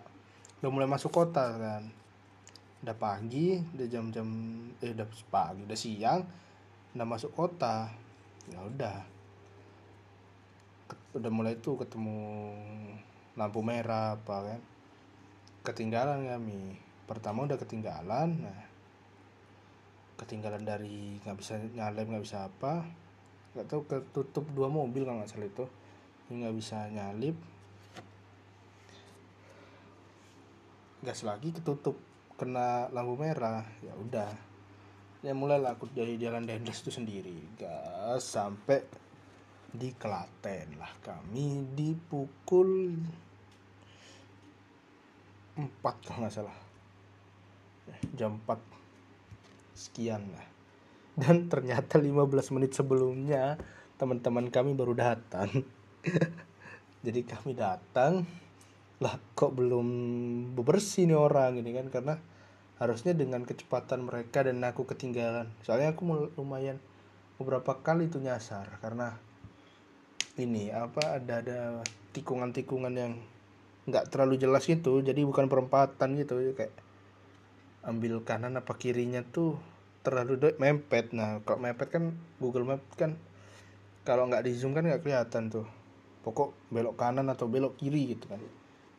[0.62, 1.84] udah mulai masuk kota kan.
[2.80, 4.26] Udah pagi udah jam-jam
[4.80, 6.22] eh udah pagi udah siang
[6.96, 7.90] udah masuk kota.
[8.48, 8.98] Ya udah.
[11.10, 12.54] Udah mulai tuh ketemu
[13.38, 14.60] lampu merah apa kan?
[15.66, 16.78] Ketinggalan kami.
[17.04, 18.62] Pertama udah ketinggalan nah.
[20.18, 22.86] Ketinggalan dari nggak bisa nyalip nggak bisa apa.
[23.54, 25.66] Nggak tahu ketutup dua mobil kalau nggak salah itu.
[26.30, 27.36] Nggak bisa nyalip.
[31.00, 31.96] Gas lagi ketutup
[32.36, 34.32] kena lampu merah ya udah.
[35.20, 37.36] Ya mulailah aku dari jalan Dendles itu sendiri.
[37.60, 38.99] Gas sampai
[39.70, 40.90] di Klaten lah.
[41.02, 42.96] Kami dipukul
[45.56, 46.58] 4 kalau nggak salah.
[48.14, 48.58] Jam 4
[49.74, 50.46] sekian lah.
[51.16, 53.58] Dan ternyata 15 menit sebelumnya
[54.00, 55.50] teman-teman kami baru datang.
[57.06, 58.24] Jadi kami datang
[59.00, 59.88] lah kok belum
[60.52, 61.88] bebersih nih orang ini kan?
[61.88, 62.14] Karena
[62.80, 65.48] harusnya dengan kecepatan mereka dan aku ketinggalan.
[65.64, 66.80] Soalnya aku lumayan
[67.40, 69.16] beberapa kali itu nyasar karena
[70.38, 71.58] ini apa ada ada
[72.14, 73.12] tikungan-tikungan yang
[73.90, 76.70] nggak terlalu jelas gitu jadi bukan perempatan gitu kayak
[77.80, 79.56] ambil kanan apa kirinya tuh
[80.00, 81.12] terlalu mepet.
[81.12, 82.04] Nah kalau mepet kan
[82.40, 83.16] Google Map kan
[84.04, 85.66] kalau nggak di zoom kan nggak kelihatan tuh.
[86.20, 88.40] Pokok belok kanan atau belok kiri gitu kan.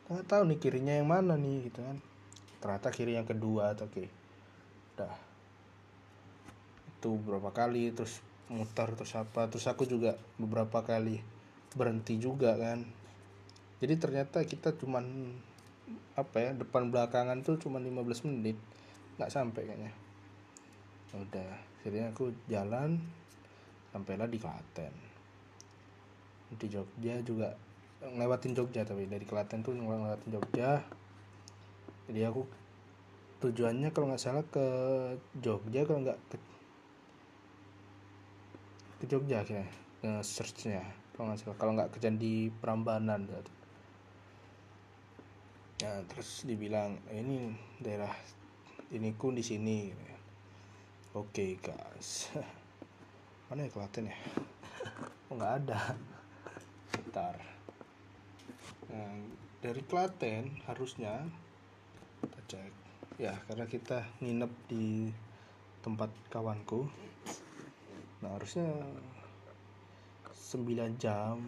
[0.10, 1.98] Nggak tahu nih kirinya yang mana nih gitu kan.
[2.62, 4.06] Ternyata kiri yang kedua atau oke
[4.98, 5.16] udah.
[6.98, 11.24] Itu berapa kali terus muter terus apa terus aku juga beberapa kali
[11.72, 12.84] berhenti juga kan.
[13.80, 15.34] Jadi ternyata kita cuman
[16.14, 18.60] apa ya depan belakangan tuh cuma 15 menit
[19.16, 19.92] nggak sampai kayaknya.
[21.16, 23.00] Udah akhirnya aku jalan
[23.96, 24.94] sampailah di Klaten.
[26.52, 27.56] Di Jogja juga
[28.04, 30.84] ngelewatin Jogja tapi dari Klaten tuh ngelewatin Jogja.
[32.12, 32.44] Jadi aku
[33.42, 34.66] tujuannya kalau nggak salah ke
[35.42, 36.38] Jogja kalau nggak ke,
[39.02, 39.66] ke Jogja akhirnya
[40.06, 40.86] ke searchnya
[41.18, 41.58] kalau nggak salah.
[41.58, 43.26] Kalau nggak ke Candi Prambanan
[45.82, 47.50] ya terus dibilang eh, ini
[47.82, 48.14] daerah
[48.94, 49.90] ini ku di sini.
[51.18, 52.30] Oke okay, guys.
[53.50, 54.18] Mana ya Klaten ya
[55.32, 55.98] oh nggak ada?
[56.94, 57.36] Bentar.
[58.94, 59.16] Nah,
[59.64, 61.26] dari Klaten harusnya
[62.22, 62.74] kita cek.
[63.18, 65.10] Ya karena kita nginep di
[65.82, 66.86] tempat kawanku
[68.22, 68.70] nah harusnya
[70.52, 71.42] 9 jam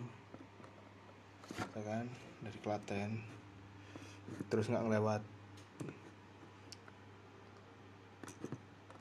[1.73, 2.05] ya kan
[2.41, 3.11] dari Klaten.
[4.49, 5.21] Terus nggak ngelewat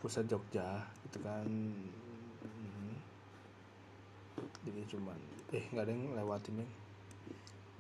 [0.03, 1.47] pusat Jogja gitu kan.
[1.47, 2.95] Hmm.
[4.63, 5.19] jadi cuman
[5.55, 6.69] eh nggak ada yang lewatin ya.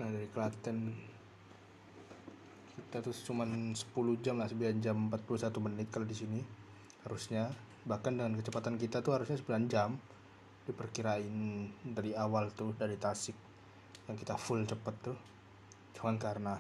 [0.01, 0.79] Nah dari Klaten
[2.73, 6.41] kita tuh cuman 10 jam lah 9 jam 41 menit kalau di sini
[7.03, 7.49] harusnya
[7.83, 9.99] bahkan dengan kecepatan kita tuh harusnya 9 jam
[10.63, 13.35] diperkirain dari awal tuh dari Tasik
[14.07, 15.19] yang kita full cepet tuh.
[15.99, 16.55] Cuman karena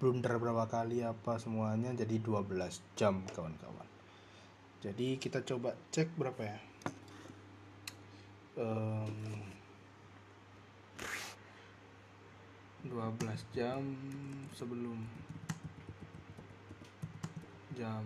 [0.00, 2.56] blunder berapa kali apa semuanya jadi 12
[2.96, 3.88] jam kawan-kawan.
[4.80, 6.58] Jadi kita coba cek berapa ya?
[8.56, 9.44] Um,
[12.88, 12.96] 12
[13.52, 13.84] jam
[14.56, 15.04] sebelum
[17.76, 18.00] jam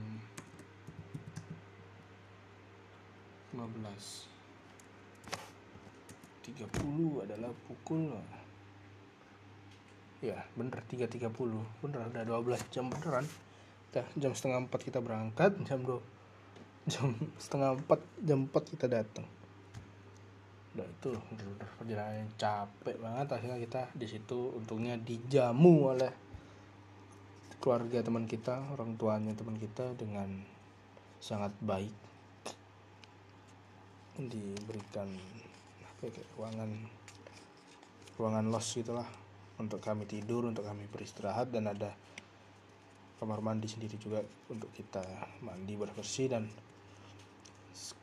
[3.55, 4.35] 15
[6.45, 8.13] 30 adalah pukul.
[10.21, 11.31] Ya bener 3.30
[11.81, 13.25] bener udah 12 jam beneran.
[13.95, 15.97] Dah, jam setengah 4 kita berangkat jam 2
[16.93, 19.25] jam setengah 4 jam 4 kita datang.
[20.75, 23.27] Udah itu udah perjalanan capek banget.
[23.33, 26.13] Akhirnya kita di situ untungnya dijamu oleh
[27.63, 30.45] keluarga teman kita orang tuanya teman kita dengan
[31.17, 32.14] sangat baik
[34.19, 35.11] diberikan
[35.83, 36.71] apa ya, ruangan
[38.15, 39.07] ruangan los gitulah
[39.59, 41.91] untuk kami tidur untuk kami beristirahat dan ada
[43.19, 45.03] kamar mandi sendiri juga untuk kita
[45.43, 46.47] mandi bersih dan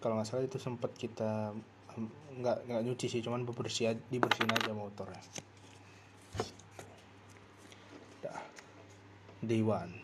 [0.04, 1.56] kalau nggak salah itu sempat kita
[2.40, 5.20] nggak nggak nyuci sih cuman bebersih dibersihin aja motornya.
[9.42, 9.98] Day one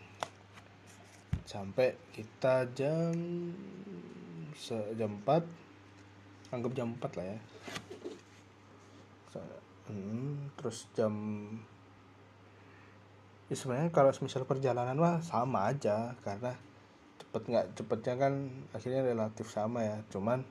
[1.48, 3.14] sampai kita jam
[4.98, 5.67] jam 4
[6.52, 7.38] anggap jam 4 lah ya.
[9.88, 11.14] Hmm, terus jam
[13.48, 16.52] ya sebenarnya kalau misal perjalanan mah sama aja karena
[17.16, 18.32] cepet nggak cepetnya kan
[18.76, 19.96] akhirnya relatif sama ya.
[20.12, 20.44] Cuman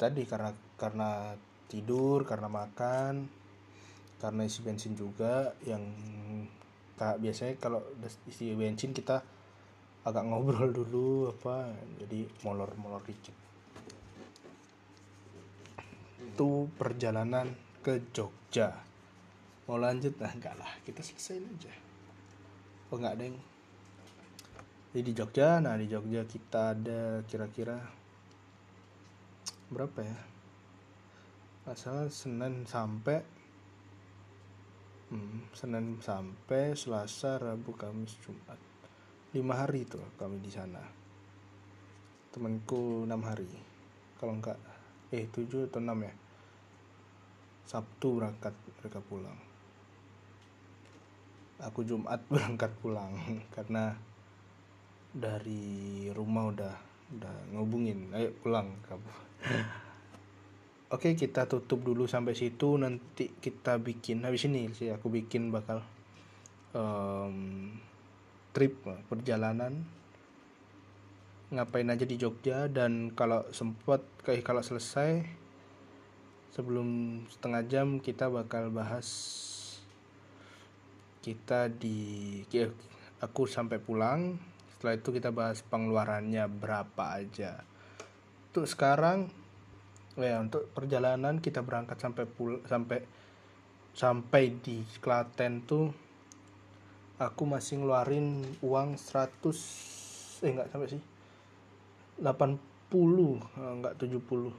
[0.00, 1.36] tadi karena karena
[1.68, 3.28] tidur karena makan
[4.20, 5.82] karena isi bensin juga yang
[6.96, 7.82] kak biasanya kalau
[8.28, 9.20] isi bensin kita
[10.02, 13.41] agak ngobrol dulu apa jadi molor-molor dikit
[16.22, 17.50] itu perjalanan
[17.82, 18.70] ke Jogja.
[19.66, 20.14] Mau lanjut?
[20.22, 20.70] Nah enggak lah.
[20.86, 21.72] Kita selesaiin aja.
[22.88, 23.36] Oh enggak yang
[24.92, 25.58] jadi di Jogja.
[25.58, 27.80] Nah di Jogja kita ada kira-kira
[29.72, 30.18] berapa ya?
[31.64, 33.22] Masalah Senin sampai
[35.14, 38.58] hmm, Senin sampai Selasa Rabu Kamis Jumat.
[39.32, 40.82] Lima hari tuh kami di sana.
[42.32, 43.48] Temanku enam hari.
[44.20, 44.60] Kalau enggak
[45.12, 46.12] eh tujuh atau enam ya?
[47.68, 49.38] Sabtu berangkat mereka pulang.
[51.62, 53.12] Aku Jumat berangkat pulang
[53.52, 53.94] karena
[55.12, 56.74] dari rumah udah
[57.12, 58.08] udah ngubungin.
[58.16, 59.10] Ayo pulang kamu.
[60.96, 62.80] Oke kita tutup dulu sampai situ.
[62.80, 65.84] Nanti kita bikin habis ini sih aku bikin bakal
[66.72, 67.68] um,
[68.52, 69.84] trip perjalanan
[71.52, 75.20] ngapain aja di Jogja dan kalau sempat kayak kalau selesai
[76.56, 79.08] sebelum setengah jam kita bakal bahas
[81.20, 82.72] kita di ya,
[83.20, 84.40] aku sampai pulang.
[84.74, 87.62] Setelah itu kita bahas pengeluarannya berapa aja.
[88.50, 89.30] Untuk sekarang
[90.18, 93.00] ya untuk perjalanan kita berangkat sampai pul sampai
[93.96, 95.88] sampai di Klaten tuh
[97.16, 101.11] aku masih ngeluarin uang 100 eh enggak sampai sih
[102.22, 104.54] 80 enggak 70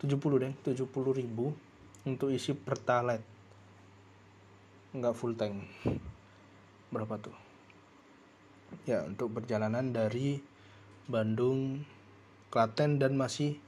[0.00, 1.52] 70 deh 70 ribu
[2.08, 3.22] untuk isi pertalite
[4.96, 5.68] enggak full tank.
[6.88, 7.36] Berapa tuh?
[8.88, 10.40] Ya untuk perjalanan dari
[11.04, 11.84] Bandung
[12.48, 13.60] Klaten dan masih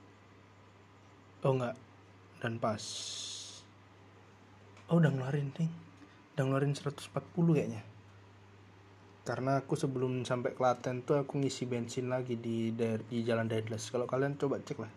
[1.45, 1.76] oh enggak.
[2.41, 2.80] Dan pas.
[4.88, 5.68] Oh udah ngeluarin nih
[6.41, 7.12] udah ngeluarin 140
[7.53, 7.84] kayaknya
[9.21, 14.09] karena aku sebelum sampai Klaten tuh aku ngisi bensin lagi di di jalan Deadless kalau
[14.09, 14.93] kalian coba cek lah.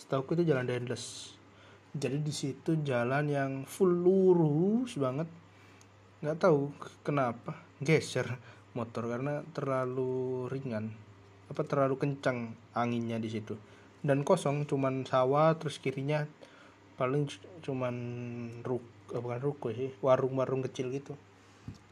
[0.00, 1.36] Setahu aku itu jalan Deadless
[1.96, 5.28] jadi di situ jalan yang full lurus banget.
[6.20, 7.56] Nggak tahu kenapa.
[7.80, 8.28] Geser
[8.76, 10.92] motor karena terlalu ringan.
[11.48, 13.56] Apa terlalu kencang anginnya di situ.
[14.04, 16.28] Dan kosong cuman sawah terus kirinya
[16.96, 17.28] paling
[17.64, 17.96] cuman
[18.64, 21.16] ruk eh, bukan ruko sih warung-warung kecil gitu.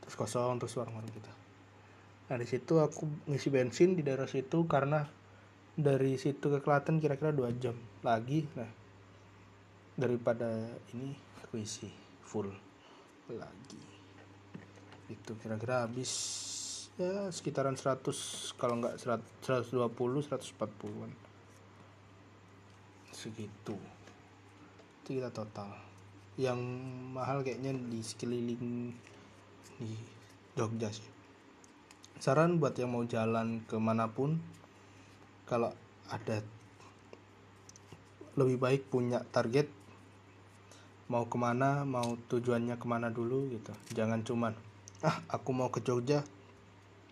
[0.04, 1.43] Terus kosong terus warung-warung gitu
[2.24, 5.04] nah di situ aku ngisi bensin di daerah situ karena
[5.74, 7.74] dari situ ke Klaten kira-kira dua jam
[8.06, 8.46] lagi.
[8.54, 8.70] Nah
[9.94, 10.50] daripada
[10.94, 11.90] ini aku isi
[12.22, 12.50] full
[13.30, 13.82] lagi.
[15.10, 16.10] Itu kira-kira habis
[16.94, 21.10] ya sekitaran 100 kalau nggak 120 140-an
[23.10, 23.76] segitu.
[25.02, 25.74] Itu kita total.
[26.38, 26.60] Yang
[27.14, 28.94] mahal kayaknya di sekeliling
[29.78, 29.94] di
[30.54, 31.13] Jogja sih
[32.24, 34.40] saran buat yang mau jalan ke mana pun
[35.44, 35.76] kalau
[36.08, 36.40] ada
[38.32, 39.68] lebih baik punya target
[41.12, 43.76] mau ke mana mau tujuannya ke mana dulu gitu.
[43.92, 44.56] Jangan cuman
[45.04, 46.24] ah aku mau ke Jogja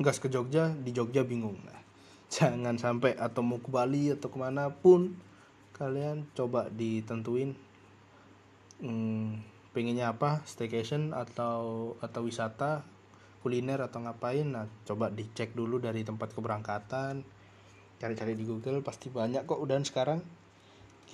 [0.01, 1.61] gas ke Jogja di Jogja bingung.
[1.61, 1.81] Nah,
[2.33, 5.13] jangan sampai atau mau ke Bali atau ke mana pun
[5.77, 7.53] kalian coba ditentuin
[8.81, 9.45] hmm,
[9.77, 12.81] pengennya apa staycation atau atau wisata
[13.43, 17.43] kuliner atau ngapain nah coba dicek dulu dari tempat keberangkatan
[18.03, 19.62] cari-cari di Google pasti banyak kok.
[19.62, 20.18] Udah sekarang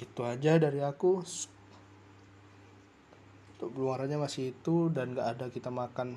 [0.00, 1.20] itu aja dari aku.
[3.52, 6.16] Untuk keluarannya masih itu dan gak ada kita makan.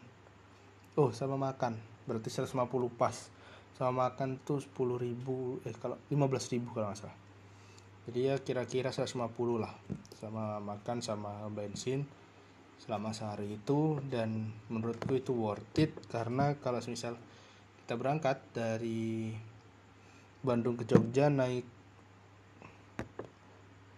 [0.96, 1.76] Oh sama makan.
[2.08, 2.56] Berarti 150
[2.96, 3.28] pas.
[3.76, 7.18] Sama makan tuh 10 ribu eh kalau 15 ribu kalau nggak salah.
[8.08, 9.28] Jadi ya kira-kira 150
[9.60, 9.74] lah.
[10.16, 12.08] Sama makan sama bensin
[12.82, 17.14] selama sehari itu dan menurutku itu worth it karena kalau misal
[17.86, 19.30] kita berangkat dari
[20.42, 21.62] Bandung ke Jogja naik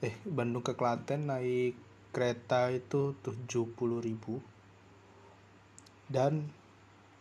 [0.03, 1.79] eh Bandung ke Klaten naik
[2.11, 6.51] kereta itu 70.000 dan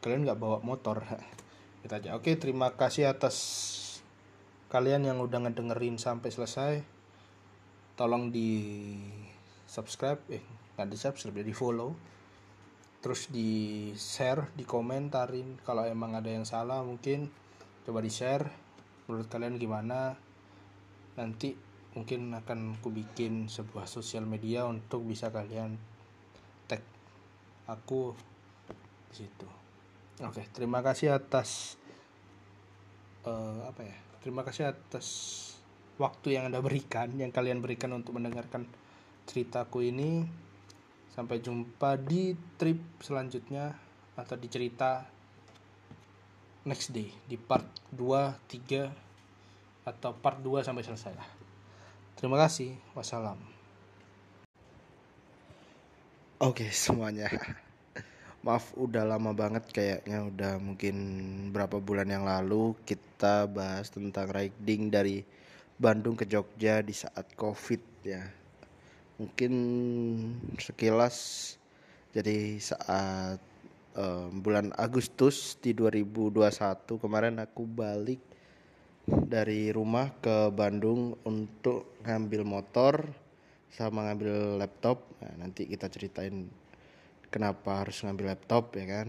[0.03, 1.07] kalian nggak bawa motor.
[1.83, 3.37] Kita aja oke terima kasih atas
[4.71, 6.83] kalian yang udah ngedengerin sampai selesai.
[7.95, 8.51] Tolong di
[9.71, 11.95] subscribe eh nggak di subscribe di follow.
[12.99, 15.63] Terus di share di komentarin.
[15.63, 17.31] Kalau emang ada yang salah mungkin
[17.87, 18.51] coba di share.
[19.07, 20.19] Menurut kalian gimana?
[21.15, 21.55] Nanti
[21.95, 25.79] mungkin akan aku bikin sebuah sosial media untuk bisa kalian
[26.67, 26.83] tag
[27.71, 28.11] aku
[29.15, 29.47] di situ.
[30.19, 31.79] Oke terima kasih atas
[33.23, 33.97] uh, apa ya?
[34.19, 35.07] Terima kasih atas
[36.03, 38.67] waktu yang anda berikan yang kalian berikan untuk mendengarkan
[39.29, 40.25] ceritaku ini
[41.13, 43.77] Sampai jumpa di trip selanjutnya
[44.17, 45.05] atau di cerita
[46.65, 48.89] next day di part 2, 3
[49.85, 51.29] atau part 2 sampai selesai lah.
[52.17, 52.73] Terima kasih.
[52.97, 53.37] Wassalam.
[56.41, 57.29] Oke, semuanya.
[58.43, 60.97] Maaf udah lama banget kayaknya udah mungkin
[61.55, 65.23] berapa bulan yang lalu kita bahas tentang riding dari
[65.79, 68.42] Bandung ke Jogja di saat Covid ya
[69.23, 69.55] mungkin
[70.59, 71.17] sekilas
[72.11, 73.39] jadi saat
[73.95, 76.43] um, bulan Agustus di 2021
[76.99, 78.19] kemarin aku balik
[79.07, 82.95] dari rumah ke Bandung untuk ngambil motor
[83.73, 85.03] sama ngambil laptop.
[85.25, 86.47] Nah, nanti kita ceritain
[87.33, 89.09] kenapa harus ngambil laptop ya kan?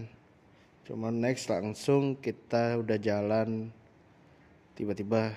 [0.88, 3.68] Cuman next langsung kita udah jalan
[4.74, 5.34] tiba-tiba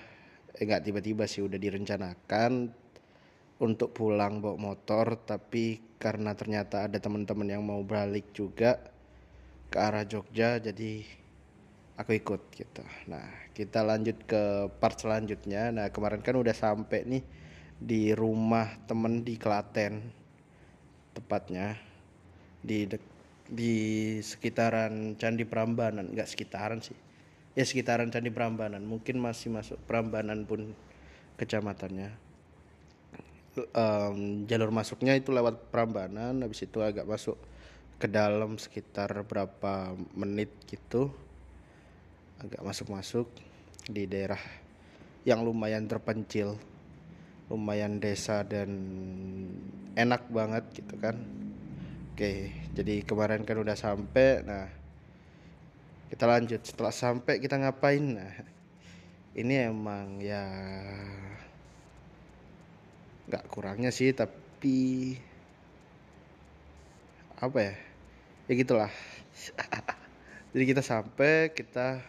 [0.58, 2.74] eh nggak tiba-tiba sih udah direncanakan
[3.58, 8.78] untuk pulang bawa motor tapi karena ternyata ada teman-teman yang mau balik juga
[9.68, 11.02] ke arah Jogja jadi
[11.98, 12.86] aku ikut gitu.
[13.10, 13.26] Nah
[13.58, 15.74] kita lanjut ke part selanjutnya.
[15.74, 17.24] Nah kemarin kan udah sampai nih
[17.78, 20.14] di rumah temen di Klaten
[21.18, 21.76] tepatnya.
[22.62, 22.86] Di
[23.50, 23.76] di
[24.22, 26.14] sekitaran Candi Prambanan.
[26.14, 26.96] Nggak sekitaran sih.
[27.58, 28.86] Ya sekitaran Candi Prambanan.
[28.86, 30.78] Mungkin masih masuk Prambanan pun
[31.42, 32.27] kecamatannya
[33.74, 37.38] Em, jalur masuknya itu lewat Prambanan habis itu agak masuk
[37.98, 41.10] ke dalam sekitar berapa menit gitu
[42.38, 43.26] agak masuk-masuk
[43.90, 44.40] di daerah
[45.26, 46.62] yang lumayan terpencil
[47.50, 48.70] lumayan desa dan
[49.98, 51.18] enak banget gitu kan
[52.18, 54.42] Oke, jadi kemarin kan udah sampai.
[54.42, 54.66] Nah,
[56.10, 56.66] kita lanjut.
[56.66, 58.02] Setelah sampai kita ngapain?
[58.02, 58.34] Nah,
[59.38, 60.42] ini emang ya
[63.28, 65.16] nggak kurangnya sih, tapi
[67.38, 67.74] apa ya?
[68.48, 68.92] Ya gitulah.
[70.56, 72.02] jadi kita sampai, kita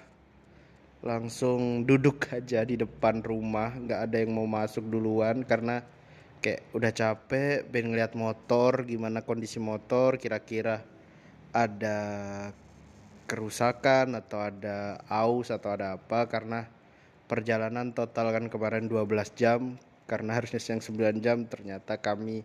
[1.02, 5.82] langsung duduk aja di depan rumah, nggak ada yang mau masuk duluan karena
[6.38, 10.86] kayak udah capek pengen ngeliat motor gimana kondisi motor kira-kira
[11.50, 11.98] ada
[13.26, 16.70] kerusakan atau ada aus atau ada apa karena
[17.26, 19.76] perjalanan total kan kemarin 12 jam
[20.08, 22.42] karena harusnya yang 9 jam ternyata kami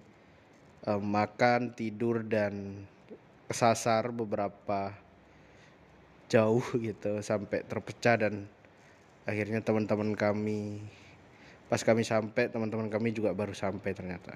[0.89, 2.85] eh, makan tidur dan
[3.49, 4.91] kesasar beberapa
[6.31, 8.33] jauh gitu sampai terpecah dan
[9.29, 10.83] akhirnya teman-teman kami
[11.71, 14.35] pas kami sampai teman-teman kami juga baru sampai ternyata.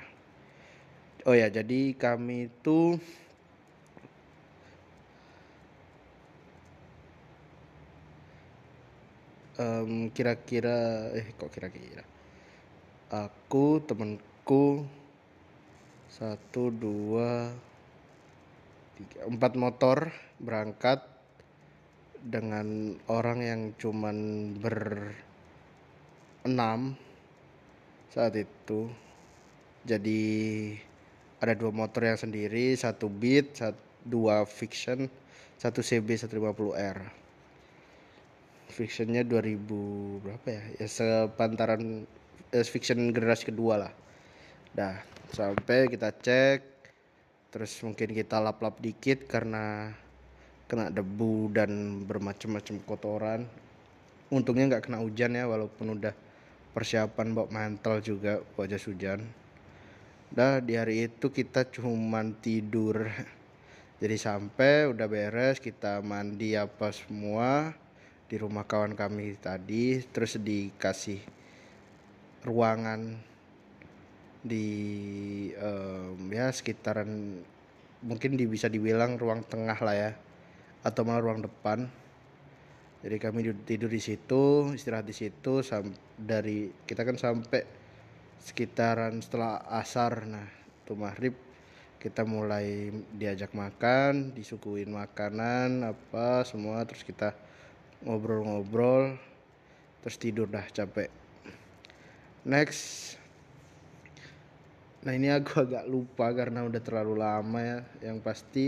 [1.28, 2.96] Oh ya jadi kami itu
[9.60, 12.17] em, kira-kira eh kok kira-kira
[13.12, 14.84] aku temanku.
[16.08, 17.52] Satu dua
[18.98, 20.10] tiga empat motor
[20.42, 21.04] berangkat
[22.24, 24.18] dengan orang yang cuman
[24.58, 25.22] berenam
[28.10, 28.90] saat itu.
[29.86, 30.24] Jadi
[31.38, 33.78] ada dua motor yang sendiri satu beat satu,
[34.08, 35.06] dua fiction
[35.62, 36.98] satu CB 150R
[38.78, 40.64] fictionnya 2000 berapa ya?
[40.78, 42.06] Ya sepantaran
[42.52, 43.94] eh, fiction generasi kedua lah.
[44.72, 44.96] Dah
[45.32, 46.60] sampai kita cek
[47.52, 49.92] terus mungkin kita lap-lap dikit karena
[50.68, 53.42] kena debu dan bermacam-macam kotoran.
[54.28, 56.12] Untungnya nggak kena hujan ya walaupun udah
[56.76, 59.24] persiapan bawa mantel juga buat jas hujan.
[60.28, 63.08] Dah di hari itu kita cuman tidur.
[64.04, 67.74] Jadi sampai udah beres kita mandi apa semua
[68.28, 71.37] di rumah kawan kami tadi terus dikasih
[72.46, 73.18] ruangan
[74.46, 74.68] di
[75.58, 77.42] em, ya sekitaran
[78.06, 80.12] mungkin bisa dibilang ruang tengah lah ya
[80.86, 81.90] atau malah ruang depan.
[83.02, 85.62] Jadi kami du- tidur di situ istirahat di situ
[86.18, 87.62] dari kita kan sampai
[88.42, 90.26] sekitaran setelah asar.
[90.26, 90.48] Nah
[90.86, 91.36] itu maghrib
[91.98, 97.34] kita mulai diajak makan disuguhin makanan apa semua terus kita
[98.06, 99.18] ngobrol-ngobrol
[100.06, 101.10] terus tidur dah capek
[102.48, 103.20] next.
[105.04, 107.80] Nah ini aku agak lupa karena udah terlalu lama ya.
[108.12, 108.66] Yang pasti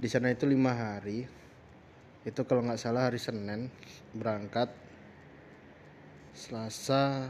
[0.00, 1.28] di sana itu lima hari.
[2.24, 3.68] Itu kalau nggak salah hari Senin
[4.16, 4.72] berangkat
[6.32, 7.28] Selasa.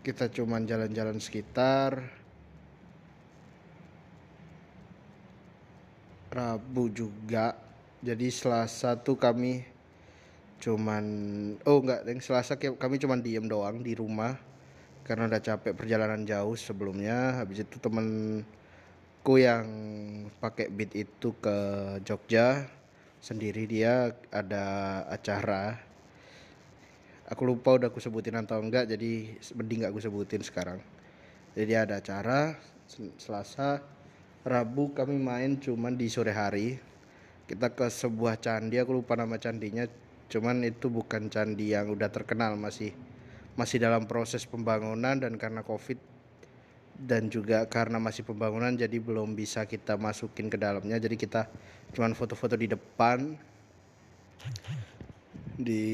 [0.00, 2.00] Kita cuman jalan-jalan sekitar.
[6.32, 7.56] Rabu juga.
[8.04, 9.73] Jadi Selasa tuh kami
[10.64, 11.04] cuman
[11.68, 14.40] oh enggak yang Selasa kami cuman diem doang di rumah
[15.04, 17.36] karena udah capek perjalanan jauh sebelumnya.
[17.44, 19.68] Habis itu temenku yang
[20.40, 21.56] pakai beat itu ke
[22.08, 22.64] Jogja
[23.20, 24.64] sendiri dia ada
[25.12, 25.76] acara.
[27.28, 30.80] Aku lupa udah aku sebutin atau enggak jadi mending nggak aku sebutin sekarang.
[31.52, 32.56] Jadi dia ada acara
[32.88, 33.84] Sel- Selasa
[34.44, 36.80] Rabu kami main cuman di sore hari.
[37.44, 39.84] Kita ke sebuah candi aku lupa nama candinya
[40.34, 42.90] cuman itu bukan candi yang udah terkenal masih
[43.54, 45.94] masih dalam proses pembangunan dan karena covid
[46.98, 50.98] dan juga karena masih pembangunan jadi belum bisa kita masukin ke dalamnya.
[50.98, 51.50] Jadi kita
[51.94, 53.34] cuman foto-foto di depan
[55.54, 55.84] di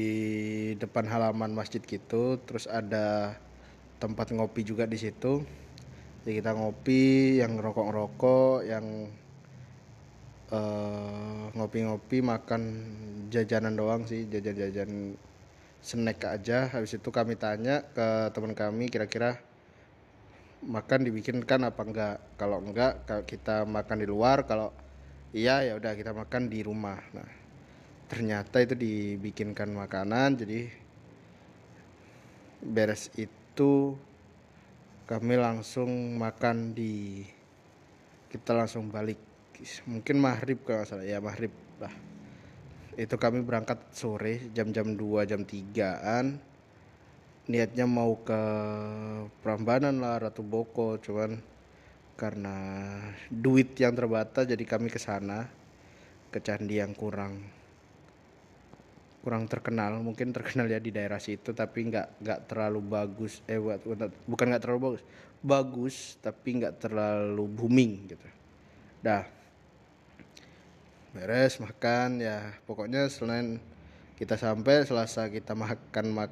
[0.77, 2.37] depan halaman masjid gitu.
[2.45, 3.37] Terus ada
[3.97, 5.41] tempat ngopi juga di situ.
[6.21, 9.09] Jadi kita ngopi yang rokok-rokok yang
[10.51, 12.61] eh, ngopi-ngopi makan
[13.31, 15.15] jajanan doang sih jajan-jajan
[15.81, 16.69] snack aja.
[16.69, 19.39] Habis itu kami tanya ke teman kami kira-kira
[20.61, 22.17] makan dibikinkan apa enggak.
[22.37, 24.45] Kalau enggak kita makan di luar.
[24.45, 24.69] Kalau
[25.33, 26.99] iya ya udah kita makan di rumah.
[27.15, 27.31] Nah
[28.11, 30.35] ternyata itu dibikinkan makanan.
[30.35, 30.67] Jadi
[32.61, 33.97] beres itu
[35.09, 37.25] kami langsung makan di
[38.31, 39.30] kita langsung balik
[39.85, 41.05] mungkin maghrib kalau salah.
[41.05, 41.93] Ya maghrib lah.
[42.97, 46.51] Itu kami berangkat sore jam-jam 2 jam 3an
[47.49, 48.41] niatnya mau ke
[49.41, 51.41] Prambanan lah Ratu Boko cuman
[52.13, 52.55] karena
[53.33, 55.49] duit yang terbatas jadi kami ke sana
[56.29, 57.41] ke candi yang kurang
[59.21, 60.01] kurang terkenal.
[60.01, 63.41] Mungkin terkenal ya di daerah situ tapi nggak nggak terlalu bagus.
[63.49, 63.57] Eh
[64.25, 65.03] bukan nggak terlalu bagus.
[65.41, 68.27] Bagus tapi nggak terlalu booming gitu.
[69.01, 69.40] Dah
[71.11, 73.59] beres makan ya pokoknya selain
[74.15, 76.31] kita sampai selasa kita makan mak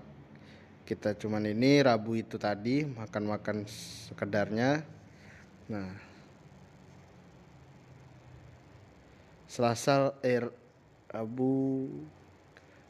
[0.88, 3.58] kita cuman ini rabu itu tadi makan makan
[4.10, 4.82] sekedarnya
[5.70, 5.90] nah
[9.50, 10.54] selasa air eh,
[11.10, 11.86] rabu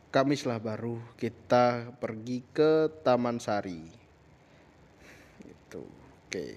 [0.09, 3.85] Kamis lah baru kita pergi ke Taman Sari.
[5.45, 5.85] Itu.
[5.85, 6.33] Oke.
[6.33, 6.53] Okay.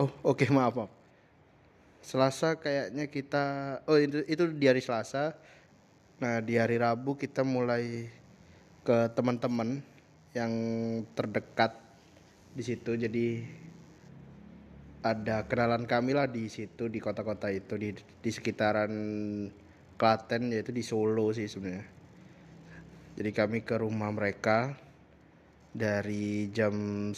[0.00, 0.95] Oh, oke okay, maaf, maaf.
[2.06, 3.44] Selasa kayaknya kita
[3.90, 5.34] oh itu itu di hari Selasa.
[6.22, 8.06] Nah, di hari Rabu kita mulai
[8.86, 9.82] ke teman-teman
[10.30, 10.52] yang
[11.18, 11.74] terdekat
[12.54, 12.94] di situ.
[12.94, 13.42] Jadi
[15.06, 18.92] ada kenalan kami lah di situ di kota-kota itu di di sekitaran
[19.96, 21.86] Klaten yaitu di Solo sih sebenarnya
[23.16, 24.76] jadi kami ke rumah mereka
[25.72, 26.74] dari jam
[27.14, 27.16] 10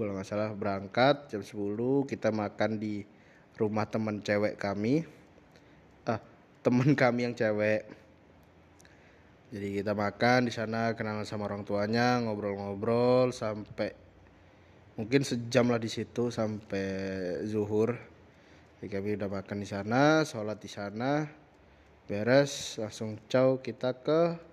[0.00, 3.04] kalau nggak salah berangkat jam 10 kita makan di
[3.56, 5.04] rumah teman cewek kami
[6.08, 6.20] ah
[6.64, 7.88] teman kami yang cewek
[9.52, 13.92] jadi kita makan di sana kenalan sama orang tuanya ngobrol-ngobrol sampai
[14.96, 16.86] mungkin sejam lah di situ sampai
[17.48, 17.96] zuhur
[18.80, 21.28] jadi kami udah makan di sana sholat di sana
[22.08, 24.52] beres langsung caw kita ke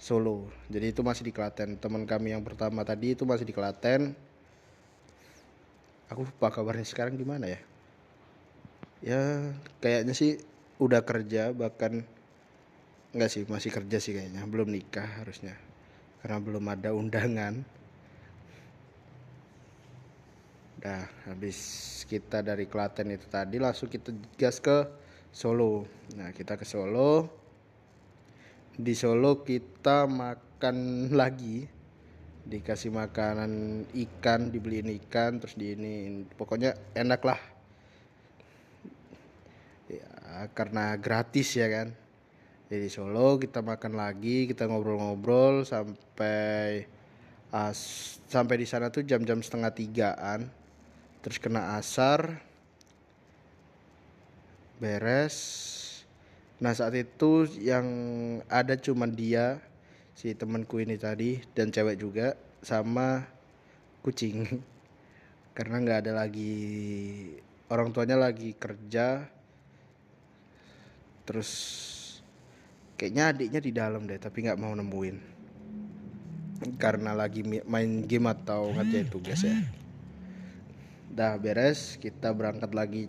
[0.00, 0.48] Solo.
[0.72, 1.76] Jadi itu masih di Klaten.
[1.76, 4.16] Teman kami yang pertama tadi itu masih di Klaten.
[6.08, 7.60] Aku lupa kabarnya sekarang gimana ya.
[9.00, 10.36] Ya kayaknya sih
[10.76, 12.04] udah kerja bahkan
[13.16, 15.56] enggak sih masih kerja sih kayaknya belum nikah harusnya
[16.20, 17.64] karena belum ada undangan.
[20.80, 21.58] Nah habis
[22.08, 24.84] kita dari Klaten itu tadi langsung kita gas ke
[25.32, 25.88] Solo.
[26.16, 27.40] Nah kita ke Solo
[28.80, 31.68] di Solo kita makan lagi
[32.48, 37.40] dikasih makanan ikan dibeliin ikan terus di ini pokoknya enak lah
[40.30, 41.90] ya karena gratis ya kan.
[42.70, 46.86] Jadi Solo kita makan lagi kita ngobrol-ngobrol sampai
[47.50, 47.78] as,
[48.30, 50.46] sampai di sana tuh jam-jam setengah tigaan.
[51.20, 52.38] Terus kena asar
[54.78, 55.36] beres.
[56.62, 57.86] Nah saat itu yang
[58.46, 59.58] ada cuma dia
[60.14, 63.26] si temanku ini tadi dan cewek juga sama
[64.06, 64.46] kucing.
[65.58, 66.54] Karena nggak ada lagi
[67.66, 69.39] orang tuanya lagi kerja
[71.30, 71.50] terus
[72.98, 75.16] kayaknya adiknya di dalam deh tapi nggak mau nemuin.
[76.76, 79.54] Karena lagi main game atau ngerjain tugas ya.
[81.14, 83.06] Dah beres kita berangkat lagi.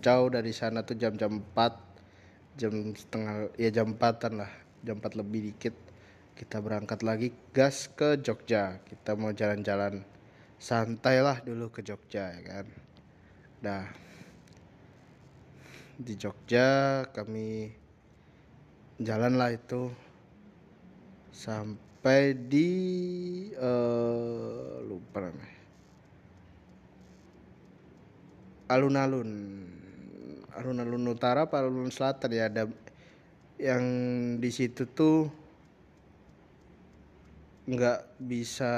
[0.00, 4.50] Jauh dari sana tuh jam-jam 4 jam setengah ya jam empatan lah
[4.80, 5.76] jam empat lebih dikit.
[6.32, 8.80] Kita berangkat lagi gas ke Jogja.
[8.88, 10.00] Kita mau jalan-jalan
[10.56, 12.66] santai lah dulu ke Jogja ya kan.
[13.60, 13.84] Dah
[16.00, 17.68] di Jogja kami
[18.96, 19.92] jalan lah itu.
[21.30, 22.68] Sampai di
[23.56, 25.60] uh, lupa namanya.
[28.72, 29.30] Alun-alun.
[30.56, 32.64] Alun-alun utara apa alun selatan ya ada
[33.60, 33.84] yang
[34.40, 35.28] di situ tuh
[37.68, 38.72] nggak bisa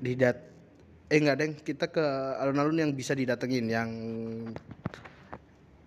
[0.00, 0.49] didat
[1.10, 2.04] eh nggak deng kita ke
[2.38, 3.90] alun-alun yang bisa didatengin yang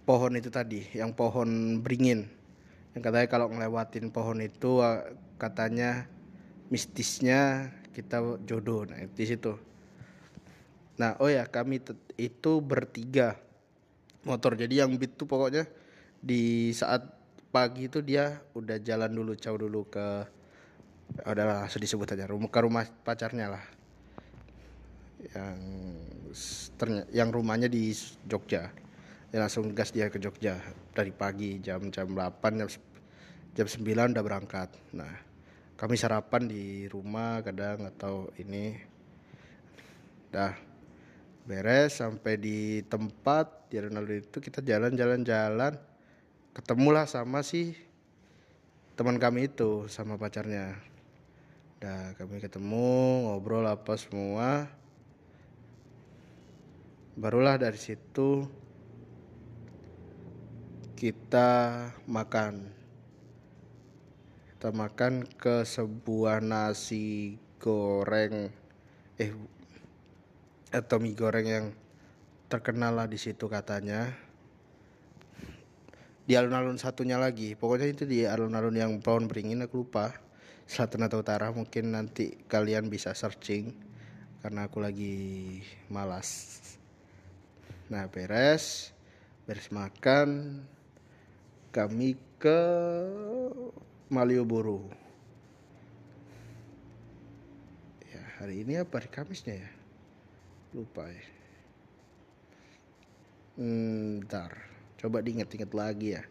[0.04, 2.28] pohon itu tadi yang pohon beringin
[2.94, 4.84] yang katanya kalau ngelewatin pohon itu
[5.40, 6.06] katanya
[6.68, 9.56] mistisnya kita jodoh nah di situ
[10.94, 11.82] Nah, oh ya, kami
[12.22, 13.34] itu bertiga
[14.22, 14.54] motor.
[14.54, 15.66] Jadi yang beat tuh pokoknya
[16.22, 17.10] di saat
[17.50, 20.06] pagi itu dia udah jalan dulu, jauh dulu ke
[21.26, 23.64] udahlah langsung disebut aja rumah ke rumah pacarnya lah.
[25.32, 25.58] Yang
[27.14, 27.96] yang rumahnya di
[28.28, 28.74] Jogja.
[29.32, 30.60] Ya langsung gas dia ke Jogja.
[30.92, 32.70] Dari pagi jam jam 8 jam,
[33.56, 34.70] jam 9 udah berangkat.
[34.92, 35.14] Nah
[35.80, 38.78] kami sarapan di rumah kadang atau ini.
[40.34, 40.54] Dah
[41.44, 45.76] beres sampai di tempat di alun-alun itu kita jalan-jalan-jalan
[46.56, 47.76] ketemulah sama si
[48.96, 50.78] teman kami itu sama pacarnya.
[51.82, 54.72] Dah kami ketemu ngobrol apa semua
[57.14, 58.42] barulah dari situ
[60.98, 61.50] kita
[62.10, 62.74] makan.
[64.50, 68.50] Kita makan ke sebuah nasi goreng.
[69.20, 69.32] Eh
[70.74, 71.66] atau mie goreng yang
[72.50, 74.10] terkenal lah di situ katanya.
[76.24, 77.54] Di alun-alun satunya lagi.
[77.54, 80.18] Pokoknya itu di alun-alun yang pohon beringin aku lupa.
[80.64, 83.76] Selatan atau utara mungkin nanti kalian bisa searching.
[84.40, 85.60] Karena aku lagi
[85.92, 86.58] malas
[87.92, 88.96] nah beres
[89.44, 90.62] beres makan
[91.74, 92.62] kami ke
[94.14, 94.86] Malioboro.
[98.06, 99.02] Ya hari ini apa?
[99.02, 99.72] Hari Kamisnya ya?
[100.78, 101.26] Lupa ya.
[103.58, 104.54] Hmm, ntar.
[105.02, 106.24] Coba diinget-inget lagi ya.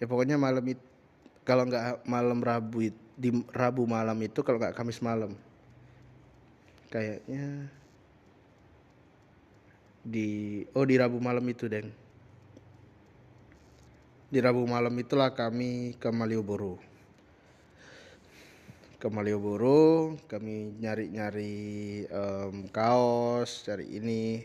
[0.00, 0.80] Ya pokoknya malam itu
[1.44, 5.36] kalau nggak malam Rabu di Rabu malam itu kalau nggak Kamis malam.
[6.88, 7.68] Kayaknya
[10.04, 11.88] di oh di Rabu malam itu deng.
[14.28, 16.76] Di Rabu malam itulah kami ke Malioboro.
[19.00, 21.56] Ke Malioboro kami nyari-nyari
[22.12, 24.44] um, kaos cari ini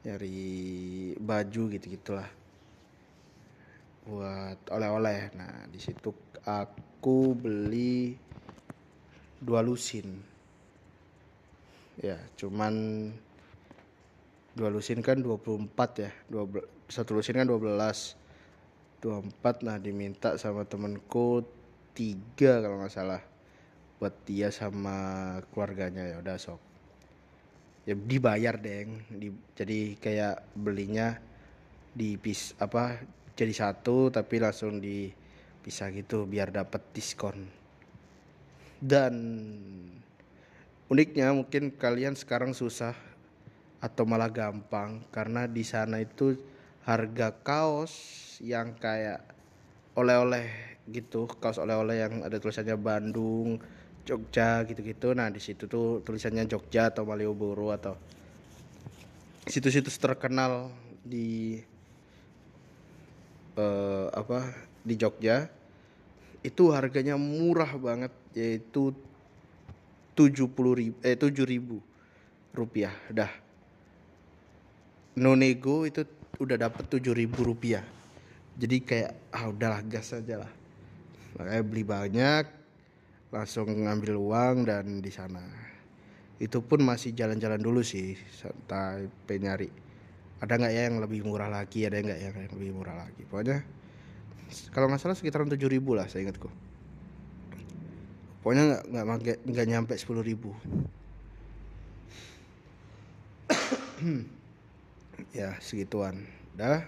[0.00, 0.40] nyari
[1.20, 2.30] baju gitu gitulah
[4.06, 5.34] buat oleh-oleh.
[5.34, 6.14] Nah di situ
[6.46, 8.14] aku beli
[9.42, 10.06] dua lusin.
[12.00, 12.74] Ya cuman
[14.60, 16.44] dua lusin kan 24 ya dua
[16.92, 17.64] satu lusin kan 12
[19.00, 21.40] 24 nah diminta sama temenku
[21.96, 23.24] tiga kalau nggak salah
[24.00, 24.96] buat dia sama
[25.52, 26.08] keluarganya.
[26.08, 26.60] Ya udah sok.
[27.84, 29.04] Ya dibayar deng.
[29.12, 31.20] Di, jadi kayak belinya
[31.92, 32.96] di pis apa
[33.36, 37.44] jadi satu tapi langsung dipisah gitu biar dapat diskon.
[38.80, 39.14] Dan
[40.88, 42.96] uniknya mungkin kalian sekarang susah
[43.80, 46.36] atau malah gampang karena di sana itu
[46.84, 47.92] harga kaos
[48.44, 49.24] yang kayak
[49.96, 51.24] oleh-oleh gitu.
[51.40, 53.56] Kaos oleh-oleh yang ada tulisannya Bandung
[54.04, 55.16] Jogja gitu-gitu.
[55.16, 57.96] Nah di situ tuh tulisannya Jogja atau Malioboro atau
[59.48, 60.68] situs-situs terkenal
[61.00, 61.60] di
[63.56, 64.52] uh, apa
[64.84, 65.48] di Jogja.
[66.44, 68.92] Itu harganya murah banget yaitu
[70.16, 71.80] tujuh puluh ribu eh tujuh ribu
[72.52, 72.92] rupiah.
[73.12, 73.32] Dah
[75.18, 76.06] nonego itu
[76.38, 77.82] udah dapat tujuh ribu rupiah.
[78.60, 80.52] Jadi kayak ah udahlah gas aja lah.
[81.38, 82.44] Makanya beli banyak
[83.30, 85.42] langsung ngambil uang dan di sana.
[86.40, 89.90] Itu pun masih jalan-jalan dulu sih santai penyari
[90.40, 91.84] ada nggak ya yang lebih murah lagi?
[91.84, 93.22] Ada nggak yang lebih murah lagi?
[93.28, 93.60] Pokoknya
[94.72, 96.48] kalau nggak salah sekitaran tujuh ribu lah saya ingatku.
[98.40, 100.56] Pokoknya nggak nggak nggak nyampe sepuluh ribu
[105.30, 106.26] ya segituan.
[106.54, 106.82] Dah.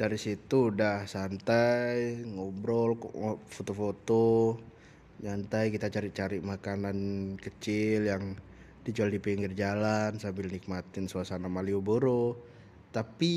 [0.00, 2.96] Dari situ udah santai ngobrol
[3.52, 4.56] foto-foto
[5.20, 5.68] nyantai.
[5.68, 6.96] Kita cari-cari makanan
[7.36, 8.36] kecil yang
[8.80, 12.40] dijual di pinggir jalan sambil nikmatin suasana Malioboro.
[12.90, 13.34] Tapi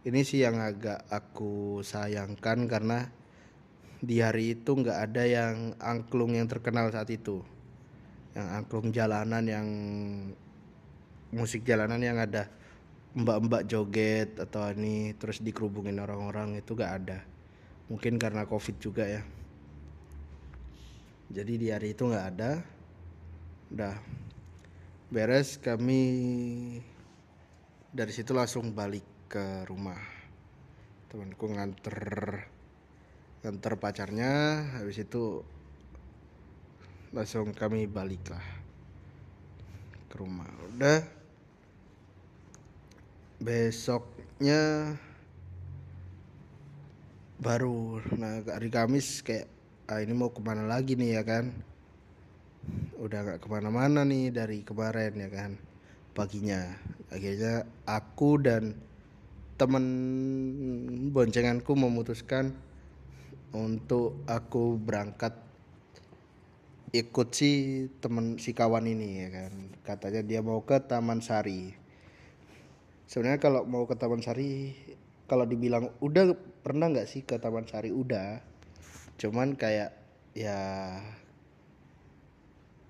[0.00, 3.12] ini sih yang agak aku sayangkan karena
[4.00, 7.44] di hari itu nggak ada yang angklung yang terkenal saat itu.
[8.32, 9.68] Yang angklung jalanan yang
[11.30, 12.50] musik jalanan yang ada
[13.10, 17.18] mbak-mbak joget atau ini terus dikerubungin orang-orang itu gak ada.
[17.90, 19.22] Mungkin karena covid juga ya.
[21.30, 22.62] Jadi di hari itu gak ada.
[23.74, 23.96] Udah.
[25.10, 26.02] Beres kami
[27.90, 29.98] dari situ langsung balik ke rumah.
[31.10, 31.98] Temanku nganter
[33.42, 34.30] nganter pacarnya
[34.78, 35.42] habis itu
[37.10, 38.46] langsung kami balik lah
[40.06, 40.46] ke rumah.
[40.70, 41.19] Udah
[43.40, 44.92] besoknya
[47.40, 48.04] baru.
[48.20, 49.48] Nah hari Kamis kayak
[49.88, 51.48] ah ini mau ke mana lagi nih ya kan?
[53.00, 55.56] Udah nggak ke mana-mana nih dari kemarin ya kan?
[56.12, 56.68] Paginya.
[57.08, 58.76] Akhirnya aku dan
[59.56, 59.84] temen
[61.10, 62.52] boncenganku memutuskan
[63.56, 65.32] untuk aku berangkat
[66.92, 67.50] ikut si
[68.04, 69.52] temen si kawan ini ya kan?
[69.80, 71.79] Katanya dia mau ke Taman Sari
[73.10, 74.70] sebenarnya kalau mau ke Taman Sari
[75.26, 76.30] kalau dibilang udah
[76.62, 77.90] pernah nggak sih ke Taman Sari?
[77.90, 78.38] Udah.
[79.18, 79.90] Cuman kayak
[80.30, 80.58] ya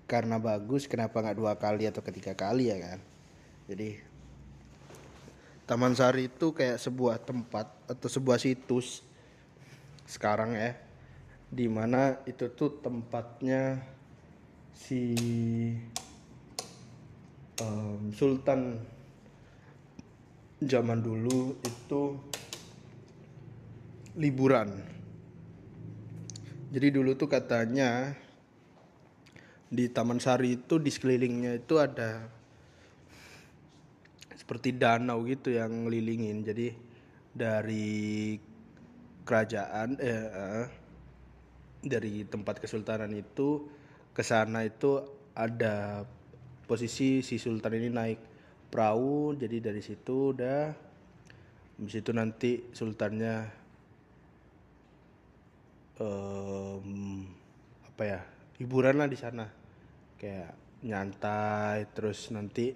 [0.05, 3.01] karena bagus kenapa nggak dua kali atau ketiga kali ya kan?
[3.65, 3.97] Jadi
[5.65, 9.01] Taman Sari itu kayak sebuah tempat atau sebuah situs
[10.05, 10.77] sekarang ya
[11.49, 13.81] di mana itu tuh tempatnya
[14.75, 15.15] si
[17.57, 18.81] em, Sultan
[20.61, 22.01] zaman dulu itu
[24.21, 24.69] liburan.
[26.71, 28.13] Jadi dulu tuh katanya
[29.67, 32.29] di Taman Sari itu di sekelilingnya itu ada
[34.37, 36.45] seperti danau gitu yang ngelilingin.
[36.45, 36.67] Jadi
[37.33, 38.37] dari
[39.25, 40.67] kerajaan eh, eh,
[41.81, 43.65] dari tempat kesultanan itu
[44.13, 45.01] ke sana itu
[45.33, 46.05] ada
[46.69, 48.30] posisi si sultan ini naik
[48.71, 50.71] perahu jadi dari situ udah.
[51.77, 53.35] Habis itu nanti sultannya
[55.99, 56.89] em,
[57.85, 58.19] apa ya
[58.57, 59.45] hiburan lah di sana.
[60.15, 62.71] Kayak nyantai terus nanti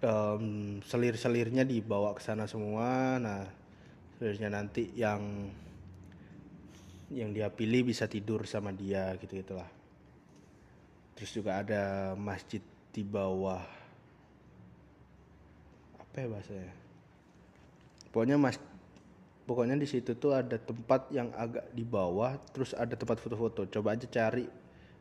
[0.00, 0.44] em,
[0.80, 3.20] selir-selirnya dibawa ke sana semua.
[3.20, 3.44] Nah
[4.16, 5.52] selirnya nanti yang
[7.10, 9.66] yang dia pilih bisa tidur sama dia gitu gitulah
[11.18, 12.62] terus juga ada masjid
[12.94, 13.79] di bawah
[16.10, 16.74] apa ya bahasanya.
[18.10, 18.58] Pokoknya mas
[19.46, 23.62] pokoknya di situ tuh ada tempat yang agak di bawah terus ada tempat foto-foto.
[23.70, 24.50] Coba aja cari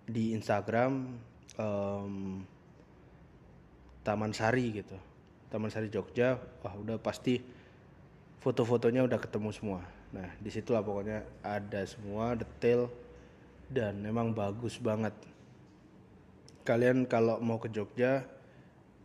[0.06, 1.18] di Instagram
[1.58, 2.46] em,
[4.06, 4.94] Taman Sari gitu.
[5.50, 7.42] Taman Sari Jogja wah udah pasti
[8.46, 9.82] foto-fotonya udah ketemu semua.
[10.14, 12.86] Nah di situlah pokoknya ada semua detail
[13.66, 15.18] dan memang bagus banget.
[16.62, 18.30] Kalian kalau mau ke Jogja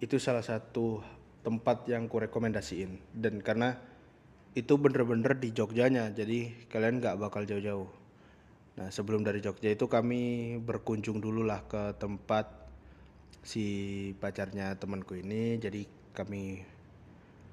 [0.05, 1.01] itu salah satu
[1.45, 3.77] tempat yang ku rekomendasiin dan karena
[4.57, 7.91] itu bener-bener di Jogjanya jadi kalian nggak bakal jauh-jauh.
[8.75, 12.47] Nah sebelum dari Jogja itu kami berkunjung dulu lah ke tempat
[13.43, 13.65] si
[14.19, 15.59] pacarnya temanku ini.
[15.59, 16.63] Jadi kami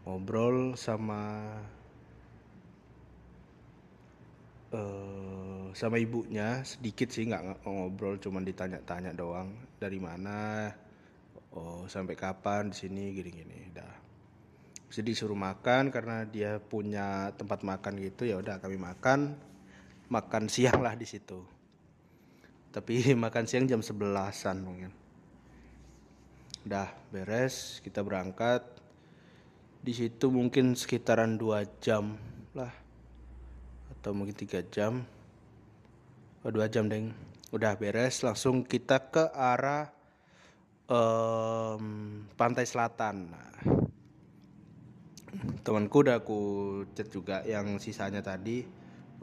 [0.06, 1.58] ngobrol sama
[4.72, 6.62] eh sama ibunya.
[6.66, 9.50] Sedikit sih nggak ng- ngobrol cuman ditanya-tanya doang.
[9.78, 10.70] Dari mana
[11.56, 13.04] oh sampai kapan di sini?
[13.16, 13.96] Gini-gini dah.
[14.92, 19.40] Jadi disuruh makan karena dia punya tempat makan gitu ya udah kami makan.
[20.12, 21.40] Makan siang lah di situ.
[22.76, 24.92] Tapi makan siang jam 11-an mungkin.
[26.68, 28.68] Udah beres kita berangkat.
[29.82, 32.20] Di situ mungkin sekitaran dua jam
[32.52, 32.76] lah.
[33.96, 35.08] Atau mungkin tiga jam.
[36.44, 37.16] Oh, dua jam deng.
[37.56, 40.01] Udah beres langsung kita ke arah
[40.92, 41.84] em,
[42.36, 43.32] pantai selatan.
[45.64, 46.40] Temanku udah aku
[46.92, 48.68] chat juga yang sisanya tadi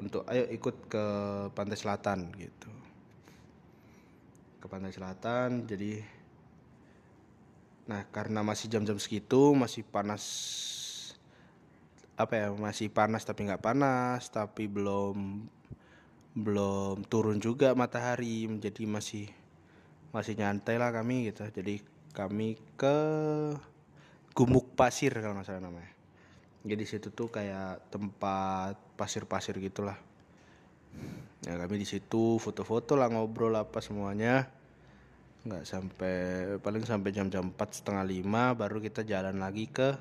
[0.00, 1.04] untuk ayo ikut ke
[1.52, 2.72] pantai selatan gitu.
[4.58, 6.00] Ke pantai selatan jadi
[7.88, 10.24] nah karena masih jam-jam segitu masih panas
[12.20, 15.48] apa ya masih panas tapi nggak panas tapi belum
[16.36, 19.32] belum turun juga matahari jadi masih
[20.10, 21.44] masih nyantai lah kami gitu.
[21.48, 21.80] Jadi
[22.16, 22.96] kami ke
[24.32, 25.90] Gumuk Pasir kalau nggak salah namanya.
[26.66, 29.96] Jadi situ tuh kayak tempat pasir-pasir gitulah.
[31.46, 34.50] Ya kami di situ foto-foto lah ngobrol apa semuanya.
[35.46, 36.16] Nggak sampai
[36.58, 39.94] paling sampai jam-jam empat setengah lima baru kita jalan lagi ke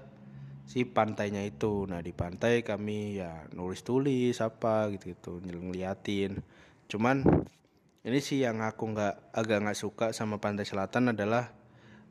[0.67, 1.85] si pantainya itu.
[1.87, 6.41] Nah di pantai kami ya nulis-tulis apa gitu-gitu ngeliatin.
[6.89, 7.23] Cuman
[8.07, 11.51] ini sih yang aku nggak agak nggak suka sama pantai selatan adalah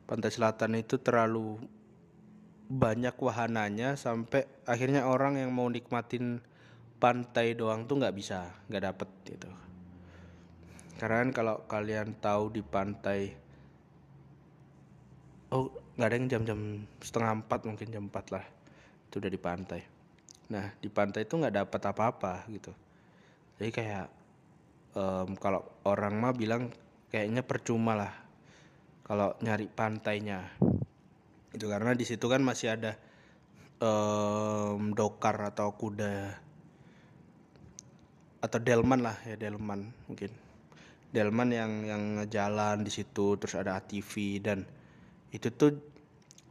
[0.04, 1.56] pantai selatan itu terlalu
[2.68, 6.44] banyak wahananya sampai akhirnya orang yang mau nikmatin
[7.00, 9.48] pantai doang tuh nggak bisa nggak dapet gitu.
[11.00, 13.32] Karena kan kalau kalian tahu di pantai
[15.56, 16.60] oh nggak ada yang jam-jam
[17.00, 18.44] setengah empat mungkin jam empat lah
[19.08, 19.80] itu udah di pantai.
[20.52, 22.76] Nah di pantai itu nggak dapat apa-apa gitu.
[23.56, 24.25] Jadi kayak
[24.96, 26.72] em, kalau orang mah bilang
[27.12, 28.12] kayaknya percuma lah
[29.04, 30.56] kalau nyari pantainya.
[31.52, 32.96] Itu karena di situ kan masih ada
[33.78, 36.42] em, dokar atau kuda
[38.36, 40.32] atau delman lah ya delman mungkin.
[41.12, 44.66] Delman yang yang jalan di situ terus ada ATV dan
[45.30, 45.78] itu tuh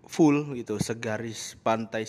[0.06, 2.06] full gitu segaris pantai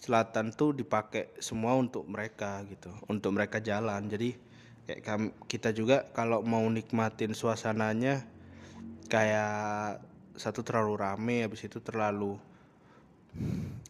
[0.00, 4.08] selatan tuh dipakai semua untuk mereka gitu untuk mereka jalan.
[4.08, 4.49] Jadi
[4.98, 8.26] kayak kita juga kalau mau nikmatin suasananya
[9.06, 10.02] kayak
[10.34, 12.34] satu terlalu rame habis itu terlalu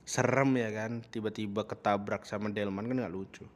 [0.05, 3.47] serem ya kan tiba-tiba ketabrak sama delman kan nggak lucu.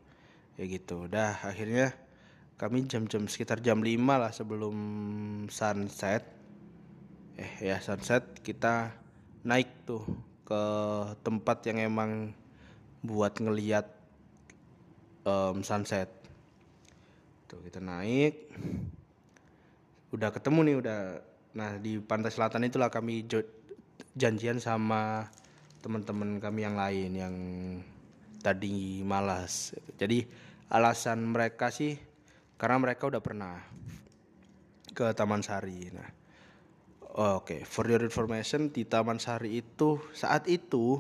[0.57, 1.11] Ya gitu.
[1.11, 1.93] Udah akhirnya
[2.57, 4.77] kami jam-jam sekitar jam 5 lah sebelum
[5.51, 6.23] sunset.
[7.35, 8.95] Eh ya sunset kita
[9.43, 10.07] naik tuh
[10.47, 10.63] ke
[11.27, 12.33] tempat yang emang
[13.05, 13.91] buat ngeliat
[15.27, 16.24] em, sunset
[17.55, 18.51] tuh kita naik
[20.11, 21.01] udah ketemu nih udah
[21.55, 23.23] nah di pantai selatan itulah kami
[24.19, 25.31] janjian sama
[25.79, 27.35] teman-teman kami yang lain yang
[28.43, 29.73] tadi malas.
[29.95, 30.27] Jadi
[30.69, 31.95] alasan mereka sih
[32.59, 33.63] karena mereka udah pernah
[34.91, 35.95] ke Taman Sari.
[35.95, 36.11] Nah
[37.15, 40.99] Oke, for your information di Taman Sari itu saat itu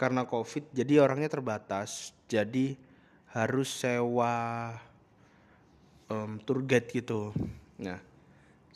[0.00, 2.72] karena COVID jadi orangnya terbatas, jadi
[3.36, 4.72] harus sewa
[6.12, 7.32] em, tour guide gitu.
[7.80, 7.96] Nah,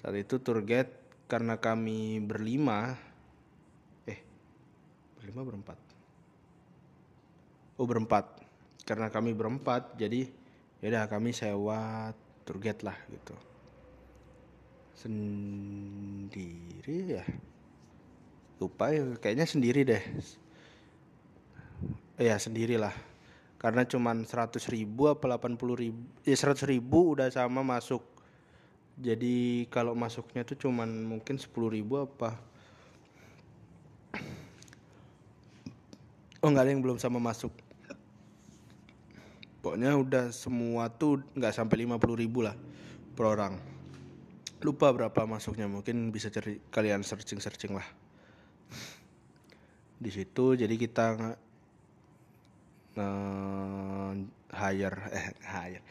[0.01, 0.89] saat itu tour guide
[1.29, 2.97] karena kami berlima,
[4.09, 4.21] eh
[5.21, 5.79] berlima berempat,
[7.77, 8.25] oh berempat,
[8.89, 10.25] karena kami berempat jadi
[10.81, 12.15] yaudah kami sewa
[12.49, 13.37] tour guide lah gitu.
[14.97, 16.41] Sendiri
[17.21, 17.25] ya?
[18.57, 20.01] Lupa ya kayaknya sendiri deh.
[22.17, 22.97] Ya sendiri lah
[23.67, 27.99] karena cuman 100 ribu apa 80 ribu ya 100 ribu udah sama masuk.
[28.95, 32.39] Jadi kalau masuknya tuh cuman mungkin 10 ribu apa.
[36.39, 37.51] Oh nggak ada yang belum sama masuk.
[39.67, 42.55] Pokoknya udah semua tuh nggak sampai 50 ribu lah
[43.19, 43.59] per orang.
[44.63, 47.89] Lupa berapa masuknya mungkin bisa cari kalian searching searching lah.
[49.99, 51.35] Di situ jadi kita
[52.97, 55.83] nge- hire eh hire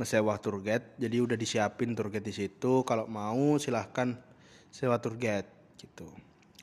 [0.00, 0.96] ngesewa tour guide.
[0.96, 2.80] Jadi udah disiapin tour guide di situ.
[2.88, 4.16] Kalau mau silahkan
[4.72, 6.08] sewa tour guide gitu.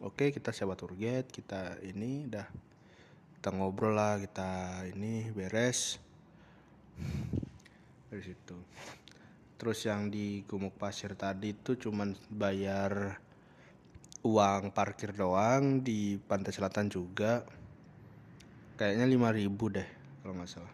[0.01, 2.47] Oke kita sewa tour guide kita ini udah
[3.37, 6.01] kita ngobrol lah kita ini beres.
[8.09, 8.57] Dari situ.
[9.57, 13.17] Terus yang di Gumuk Pasir tadi itu cuman bayar
[14.21, 17.45] uang parkir doang di pantai selatan juga
[18.77, 19.89] kayaknya 5000 deh
[20.21, 20.73] kalau nggak salah.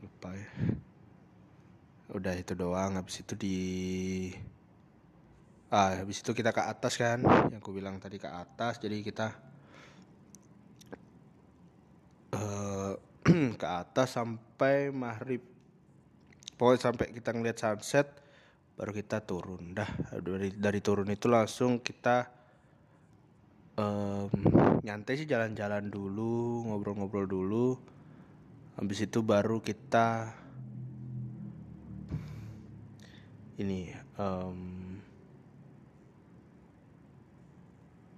[0.00, 0.48] Lupa ya.
[2.16, 3.56] Udah itu doang habis itu di
[5.68, 7.20] ah habis itu kita ke atas kan
[7.52, 9.36] yang aku bilang tadi ke atas jadi kita
[12.32, 12.92] eh
[13.60, 15.44] ke atas sampai maghrib.
[16.56, 18.08] Pokoknya sampai kita ngeliat sunset
[18.80, 19.76] baru kita turun.
[19.76, 19.90] Dah
[20.24, 22.37] dari dari turun itu langsung kita
[23.78, 24.28] em,
[24.82, 27.78] nyantai sih jalan-jalan dulu ngobrol-ngobrol dulu.
[28.78, 30.34] Habis itu baru kita
[33.58, 34.58] ini em,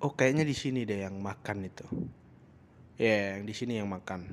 [0.00, 1.86] oh kayaknya di sini deh yang makan itu.
[3.00, 4.28] Ya yang di sini yang makan.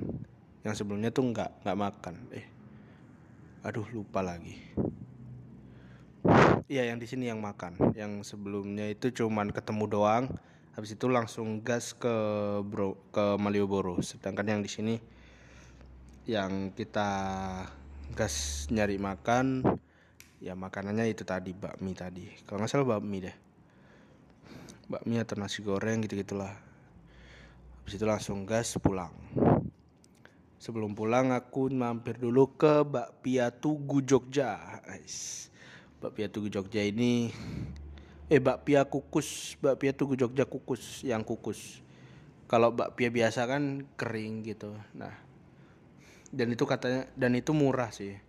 [0.64, 2.14] Yang sebelumnya tuh nggak nggak makan.
[2.32, 2.46] Eh
[3.64, 4.56] aduh lupa lagi.
[6.68, 7.96] Iya yang di sini yang makan.
[7.96, 10.24] Yang sebelumnya itu cuman ketemu doang
[10.76, 12.12] habis itu langsung gas ke
[12.64, 14.02] bro ke Malioboro.
[14.02, 14.94] Sedangkan yang di sini
[16.28, 17.10] yang kita
[18.12, 19.64] gas nyari makan
[20.38, 22.26] ya makanannya itu tadi bakmi tadi.
[22.44, 23.36] Kalau nggak salah bakmi deh.
[24.88, 26.52] Bakmi atau nasi goreng gitu gitulah
[27.88, 29.12] habis itu langsung gas pulang.
[30.60, 34.60] Sebelum pulang aku mampir dulu ke Bakpia Tugu Jogja.
[36.02, 37.32] Bakpia Tugu Jogja ini
[38.28, 41.80] eh bakpia kukus bakpia Tugu Jogja kukus yang kukus.
[42.48, 44.76] Kalau bakpia biasa kan kering gitu.
[44.96, 45.16] Nah
[46.28, 48.20] dan itu katanya dan itu murah sih.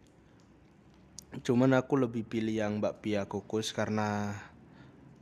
[1.43, 4.33] Cuman aku lebih pilih yang bakpia kukus karena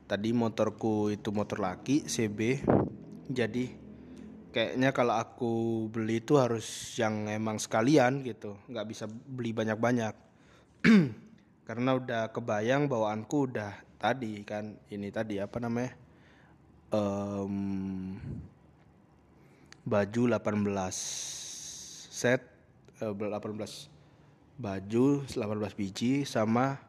[0.06, 2.64] tadi motorku itu motor laki CB
[3.28, 3.76] jadi
[4.56, 5.54] kayaknya kalau aku
[5.92, 8.56] beli itu harus yang emang sekalian gitu.
[8.70, 10.16] Nggak bisa beli banyak-banyak
[11.68, 16.08] karena udah kebayang bawaanku udah tadi kan ini tadi apa namanya
[16.88, 18.16] Em,
[19.84, 20.72] baju 18
[22.08, 22.40] set
[23.04, 23.92] eh, 18
[24.56, 25.36] baju 18
[25.76, 26.80] biji sama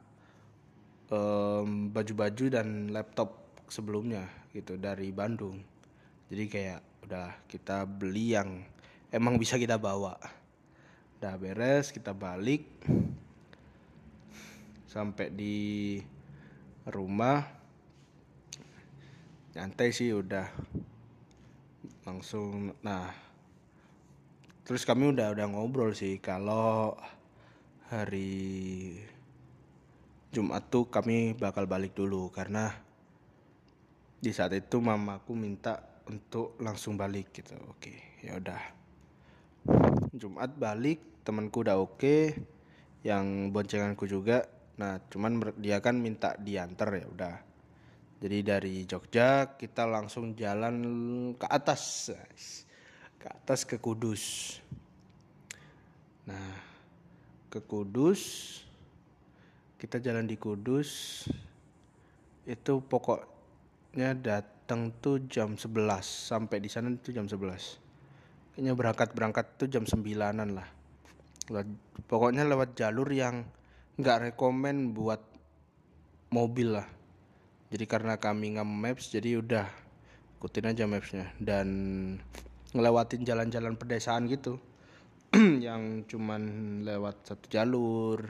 [1.90, 5.58] baju-baju dan laptop sebelumnya gitu dari Bandung.
[6.30, 8.62] Jadi kayak udah kita beli yang
[9.10, 10.14] emang bisa kita bawa.
[11.18, 12.62] Udah beres kita balik
[14.88, 15.56] sampai di
[16.88, 17.44] rumah
[19.52, 20.48] nyantai sih udah
[22.08, 23.12] langsung nah
[24.64, 26.96] terus kami udah udah ngobrol sih kalau
[27.92, 28.96] hari
[30.28, 32.88] Jumat tuh kami bakal balik dulu karena
[34.18, 35.78] di saat itu mamaku minta
[36.10, 37.54] untuk langsung balik gitu.
[37.70, 38.60] Oke, ya udah.
[40.10, 42.34] Jumat balik, temanku udah oke,
[43.06, 44.48] yang boncenganku juga.
[44.78, 47.36] Nah, cuman dia kan minta diantar ya udah.
[48.18, 50.76] Jadi dari Jogja kita langsung jalan
[51.38, 52.10] ke atas,
[53.18, 54.58] ke atas ke Kudus.
[56.26, 56.68] Nah,
[57.48, 58.22] ke Kudus
[59.78, 61.24] kita jalan di Kudus
[62.44, 69.46] itu pokoknya datang tuh jam 11 sampai di sana itu jam 11 kayaknya berangkat berangkat
[69.54, 70.68] tuh jam 9an lah
[72.10, 73.46] pokoknya lewat jalur yang
[73.98, 75.18] nggak rekomen buat
[76.30, 76.86] mobil lah.
[77.68, 79.66] Jadi karena kami nggak maps jadi udah
[80.38, 81.26] ikutin aja mapsnya.
[81.42, 81.68] Dan
[82.70, 84.62] ngelewatin jalan-jalan pedesaan gitu.
[85.66, 86.42] Yang cuman
[86.86, 88.22] lewat satu jalur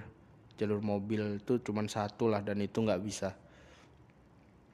[0.58, 3.30] jalur mobil itu cuma satu lah dan itu nggak bisa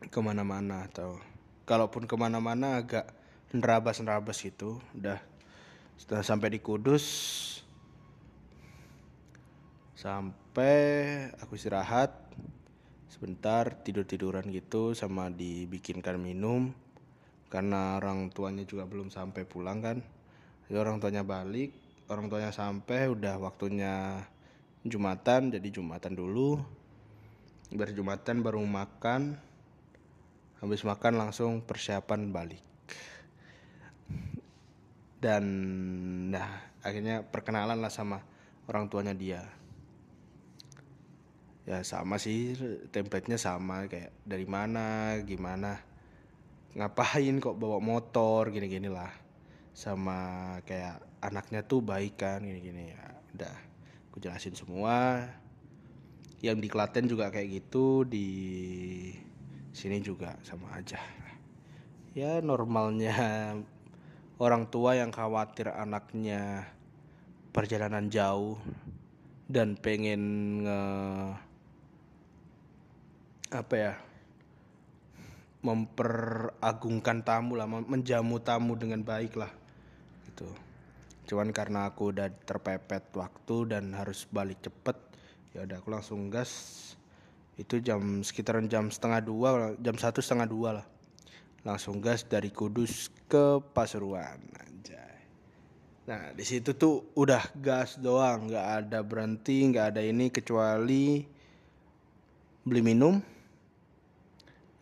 [0.08, 1.20] ke mana-mana atau
[1.68, 3.10] kalaupun ke mana-mana agak
[3.50, 4.78] nerabas-nerabas gitu.
[4.94, 5.18] Udah
[5.98, 7.04] setelah sampai di Kudus
[9.98, 10.43] sampai
[11.42, 12.14] aku istirahat
[13.10, 16.70] sebentar tidur-tiduran gitu sama dibikinkan minum.
[17.50, 19.98] Karena orang tuanya juga belum sampai pulang kan.
[20.70, 24.24] Jadi orang tuanya balik orang tuanya sampai udah waktunya
[24.84, 26.60] Jumatan jadi Jumatan dulu.
[27.72, 29.40] Dari Jumatan baru makan.
[30.60, 32.62] Habis makan langsung persiapan balik.
[35.18, 35.44] Dan
[36.28, 38.20] nah akhirnya perkenalan lah sama
[38.68, 39.63] orang tuanya dia
[41.64, 42.52] ya sama sih
[42.92, 45.80] template-nya sama kayak dari mana gimana
[46.74, 49.10] ngapain kok bawa motor gini-gini lah.
[49.74, 53.04] Sama kayak anaknya tuh baik kan gini-gini ya
[53.34, 53.56] udah
[54.10, 55.22] aku jelasin semua.
[56.44, 58.28] Yang di Klaten juga kayak gitu di
[59.72, 61.00] sini juga sama aja.
[62.14, 63.16] Ya normalnya
[64.38, 66.68] orang tua yang khawatir anaknya
[67.54, 68.58] perjalanan jauh
[69.46, 70.22] dan pengen
[70.66, 70.82] nge
[73.54, 73.94] apa ya
[75.64, 79.48] memperagungkan tamu lah menjamu tamu dengan baik lah
[80.28, 80.50] gitu.
[81.24, 84.98] Cuman karena aku udah terpepet waktu dan harus balik cepet
[85.56, 86.52] ya udah aku langsung gas.
[87.56, 89.48] Itu jam sekitaran jam setengah dua
[89.80, 90.86] jam satu setengah dua lah.
[91.64, 95.16] Langsung gas dari Kudus ke Pasuruan anjay.
[96.04, 101.24] Nah di situ tuh udah gas doang nggak ada berhenti nggak ada ini kecuali
[102.68, 103.33] beli minum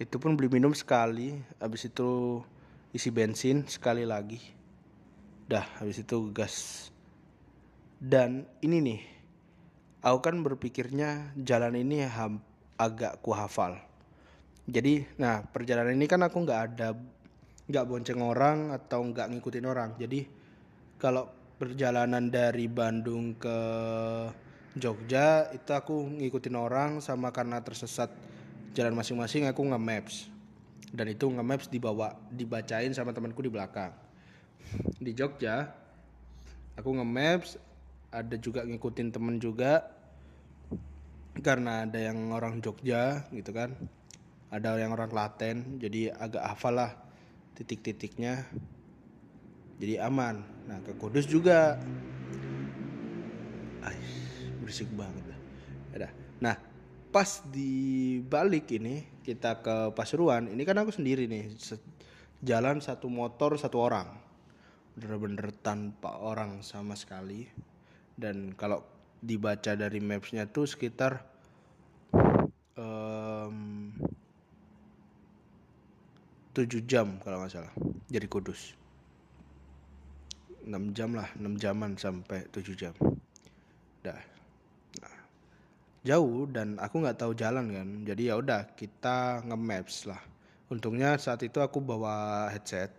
[0.02, 2.42] itu pun beli minum sekali habis itu
[2.90, 4.42] isi bensin sekali lagi.
[5.46, 6.88] Dah habis itu gas.
[8.02, 9.00] Dan ini nih
[10.02, 12.02] aku kan berpikirnya jalan ini
[12.76, 13.78] agak ku hafal
[14.68, 16.94] jadi nah perjalanan ini kan aku nggak ada
[17.66, 19.90] nggak bonceng orang atau nggak ngikutin orang.
[19.98, 20.22] Jadi
[21.02, 21.26] kalau
[21.58, 23.58] perjalanan dari Bandung ke
[24.78, 28.08] Jogja itu aku ngikutin orang sama karena tersesat
[28.72, 30.32] jalan masing-masing aku nge-maps.
[30.92, 33.92] Dan itu nge-maps dibawa dibacain sama temanku di belakang.
[35.00, 35.72] Di Jogja
[36.76, 37.56] aku nge-maps
[38.12, 39.88] ada juga ngikutin temen juga.
[41.40, 43.72] Karena ada yang orang Jogja gitu kan.
[44.52, 46.92] Ada yang orang Klaten jadi agak hafal lah
[47.56, 48.44] titik-titiknya.
[49.80, 50.44] Jadi aman.
[50.68, 51.80] Nah ke Kudus juga.
[53.80, 53.96] Ay,
[54.60, 55.24] berisik banget.
[55.96, 56.08] Ada.
[56.44, 56.71] Nah
[57.12, 61.52] pas di balik ini kita ke Pasuruan ini kan aku sendiri nih
[62.42, 64.08] jalan satu motor satu orang.
[64.96, 67.46] Bener-bener tanpa orang sama sekali.
[68.12, 68.84] Dan kalau
[69.22, 71.22] dibaca dari mapsnya tuh sekitar
[72.76, 73.88] um,
[76.52, 77.72] 7 jam kalau nggak salah
[78.08, 78.76] dari Kudus.
[80.64, 82.94] 6 jam lah 6 jaman sampai 7 jam.
[84.04, 84.31] Dah
[86.02, 87.88] jauh dan aku nggak tahu jalan kan.
[88.02, 90.18] Jadi ya udah kita nge-maps lah.
[90.66, 92.90] Untungnya saat itu aku bawa headset.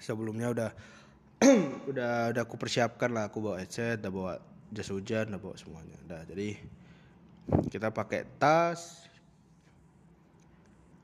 [0.00, 0.70] Sebelumnya udah
[1.90, 3.28] udah udah aku persiapkan lah.
[3.28, 4.32] Aku bawa headset udah bawa
[4.72, 5.96] jas hujan udah bawa semuanya.
[6.08, 6.56] Udah jadi
[7.68, 9.04] kita pakai tas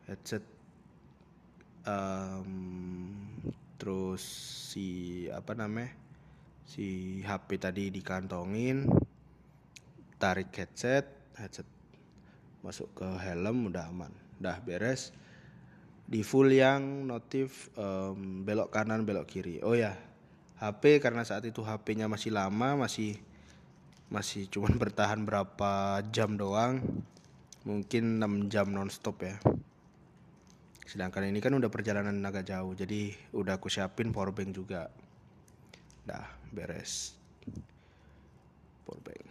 [0.09, 0.41] headset
[1.85, 2.51] um,
[3.77, 4.25] terus
[4.73, 5.93] si apa namanya
[6.65, 8.89] si HP tadi dikantongin
[10.21, 11.09] tarik headset
[11.41, 11.65] headset
[12.61, 14.13] masuk ke helm udah aman.
[14.37, 15.17] Udah beres.
[16.05, 19.65] Di full yang notif um, belok kanan belok kiri.
[19.65, 19.97] Oh ya
[20.61, 23.17] HP karena saat itu HP-nya masih lama masih
[24.13, 26.85] masih cuman bertahan berapa jam doang.
[27.61, 29.37] Mungkin 6 jam nonstop ya.
[30.85, 34.93] Sedangkan ini kan udah perjalanan agak jauh jadi udah aku siapin powerbank juga.
[36.05, 37.15] Dah beres.
[38.85, 39.30] Powerbank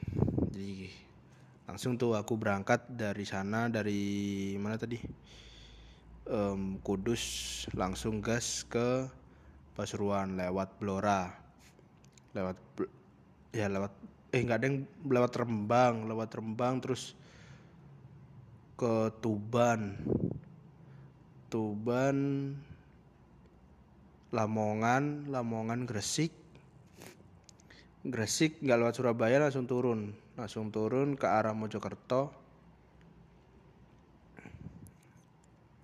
[0.60, 0.92] jadi
[1.72, 4.04] langsung tuh aku berangkat dari sana dari
[4.60, 5.00] mana tadi?
[6.28, 7.24] Em, Kudus
[7.72, 9.08] langsung gas ke
[9.72, 11.32] Pasuruan lewat Blora.
[12.36, 12.60] Lewat
[13.56, 13.96] ya lewat
[14.36, 17.16] eh nggak ada yang lewat Rembang lewat Rembang terus
[18.76, 19.96] ke Tuban.
[21.48, 22.18] Tuban
[24.36, 26.36] Lamongan Lamongan Gresik.
[28.04, 32.32] Gresik nggak lewat Surabaya langsung turun langsung turun ke arah Mojokerto.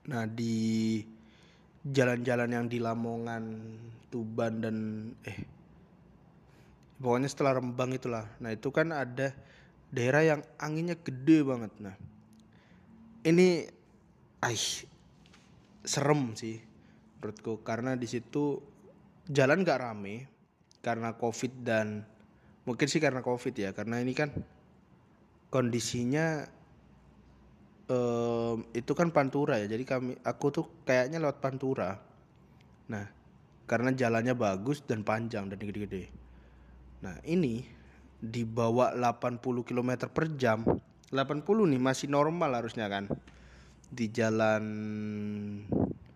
[0.05, 1.01] Nah di
[1.83, 3.43] jalan-jalan yang di Lamongan
[4.09, 4.77] Tuban dan
[5.27, 5.39] eh
[6.97, 8.25] pokoknya setelah Rembang itulah.
[8.39, 9.35] Nah itu kan ada
[9.91, 11.71] daerah yang anginnya gede banget.
[11.83, 11.95] Nah
[13.27, 13.67] ini
[14.45, 14.65] aih
[15.83, 16.61] serem sih
[17.19, 17.59] menurutku.
[17.65, 18.61] Karena di situ
[19.25, 20.29] jalan gak rame
[20.85, 22.05] karena covid dan
[22.65, 24.33] mungkin sih karena covid ya karena ini kan
[25.53, 26.43] kondisinya
[27.87, 29.67] em, itu kan pantura ya.
[29.69, 31.95] Jadi kami aku tuh kayaknya lewat pantura.
[32.91, 33.05] Nah
[33.65, 36.09] karena jalannya bagus dan panjang dan gede-gede.
[37.01, 37.65] Nah ini
[38.19, 40.65] di bawah 80 km per jam.
[41.13, 43.07] 80 nih masih normal harusnya kan.
[43.87, 44.65] Di jalan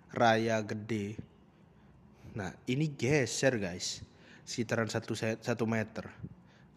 [0.09, 1.15] raya gede.
[2.33, 4.01] Nah ini geser guys.
[4.43, 6.09] Sekitaran satu satu meter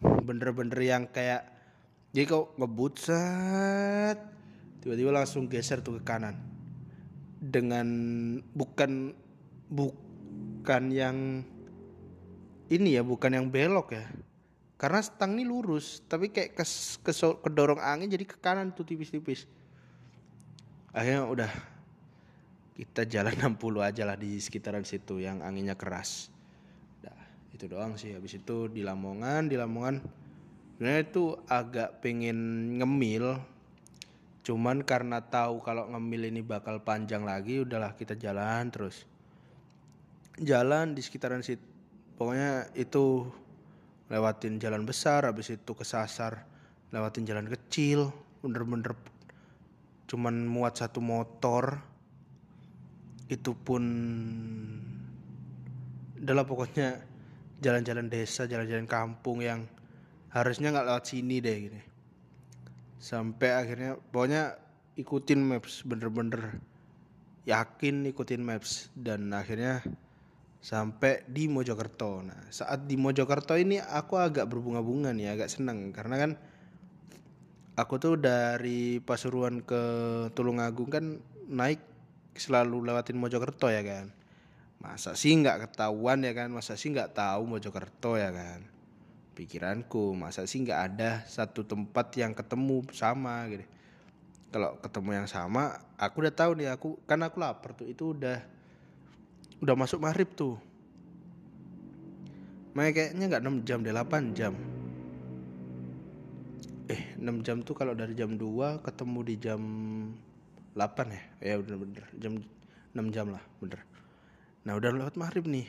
[0.03, 1.47] bener-bener yang kayak
[2.13, 4.17] jadi kau ngebut set
[4.83, 6.37] tiba-tiba langsung geser tuh ke kanan.
[7.43, 7.87] Dengan
[8.55, 9.15] bukan
[9.71, 11.41] bukan yang
[12.69, 14.05] ini ya bukan yang belok ya.
[14.77, 19.47] Karena stang ini lurus tapi kayak kes, keso- kedorong angin jadi ke kanan tuh tipis-tipis.
[20.93, 21.51] Akhirnya udah
[22.73, 26.32] kita jalan 60 aja lah di sekitaran situ yang anginnya keras
[27.53, 30.01] itu doang sih habis itu di Lamongan di Lamongan
[30.75, 32.37] sebenarnya itu agak pengen
[32.81, 33.37] ngemil
[34.43, 39.07] cuman karena tahu kalau ngemil ini bakal panjang lagi udahlah kita jalan terus.
[40.35, 41.63] Jalan di sekitaran situ
[42.19, 43.23] pokoknya itu
[44.11, 46.43] lewatin jalan besar habis itu kesasar
[46.91, 48.11] lewatin jalan kecil
[48.43, 48.93] bener-bener
[50.11, 51.79] cuman muat satu motor.
[53.31, 53.83] Itu pun
[56.19, 57.12] adalah pokoknya
[57.63, 59.63] jalan-jalan desa jalan-jalan kampung yang
[60.35, 61.81] harusnya nggak lewat sini deh gini
[62.99, 64.59] sampai akhirnya pokoknya
[64.99, 66.59] ikutin maps bener-bener
[67.47, 69.83] yakin ikutin maps dan akhirnya
[70.63, 72.23] sampai di Mojokerto.
[72.23, 76.31] Nah, saat di Mojokerto ini aku agak berbunga-bunga nih, agak seneng karena kan
[77.75, 79.81] aku tuh dari Pasuruan ke
[80.31, 81.05] Tulungagung kan
[81.51, 81.83] naik
[82.39, 84.15] selalu lewatin Mojokerto ya kan.
[84.83, 88.67] Masa sih nggak ketahuan ya kan, masa sih nggak tahu Mojokerto ya kan.
[89.31, 93.63] Pikiranku, masa sih nggak ada satu tempat yang ketemu sama gitu.
[94.51, 98.43] Kalau ketemu yang sama, aku udah tahu nih aku kan aku lapar tuh itu udah
[99.63, 100.59] udah masuk maghrib tuh.
[102.75, 104.53] Makanya kayaknya nggak 6 jam deh 8 jam.
[106.91, 109.61] Eh 6 jam tuh kalau dari jam 2 ketemu di jam
[110.75, 111.23] 8 ya.
[111.39, 112.33] Ya udah bener jam
[112.91, 113.92] 6 jam lah bener.
[114.63, 115.67] Nah udah lewat maghrib nih.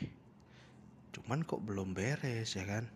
[1.15, 2.87] Cuman kok belum beres ya kan.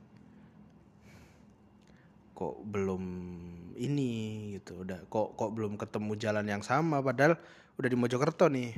[2.36, 3.04] Kok belum
[3.76, 4.12] ini
[4.60, 4.88] gitu.
[4.88, 7.36] Udah kok kok belum ketemu jalan yang sama padahal
[7.76, 8.76] udah di Mojokerto nih.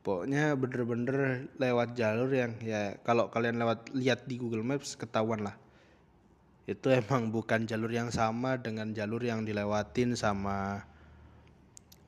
[0.00, 5.56] Pokoknya bener-bener lewat jalur yang ya kalau kalian lewat lihat di Google Maps ketahuan lah.
[6.64, 10.80] Itu emang bukan jalur yang sama dengan jalur yang dilewatin sama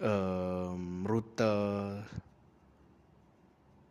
[0.00, 1.52] em, rute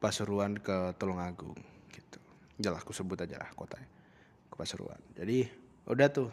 [0.02, 1.54] Pasuruan ke Tulungagung
[1.94, 2.18] gitu.
[2.58, 3.86] Jelas aku sebut aja lah kotanya
[4.50, 4.98] ke Pasuruan.
[5.14, 5.46] Jadi
[5.86, 6.30] udah tuh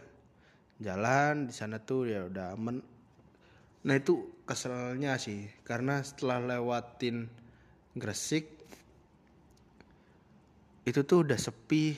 [0.81, 2.81] jalan di sana tuh ya udah aman.
[3.85, 7.29] Nah itu keselnya sih karena setelah lewatin
[7.93, 8.49] Gresik
[10.89, 11.93] itu tuh udah sepi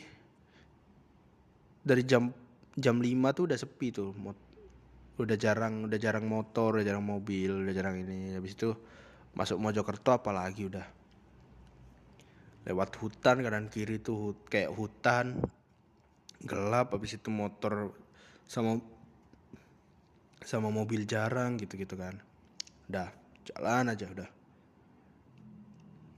[1.87, 2.35] dari jam
[2.75, 4.11] jam 5 tuh udah sepi tuh
[5.21, 8.75] udah jarang udah jarang motor udah jarang mobil udah jarang ini habis itu
[9.37, 11.00] masuk Mojokerto apalagi udah
[12.69, 15.41] lewat hutan kanan kiri tuh hut- kayak hutan
[16.45, 17.93] gelap habis itu motor
[18.49, 18.81] sama
[20.41, 22.17] sama mobil jarang gitu-gitu kan.
[22.89, 23.13] Udah
[23.45, 24.31] jalan aja udah.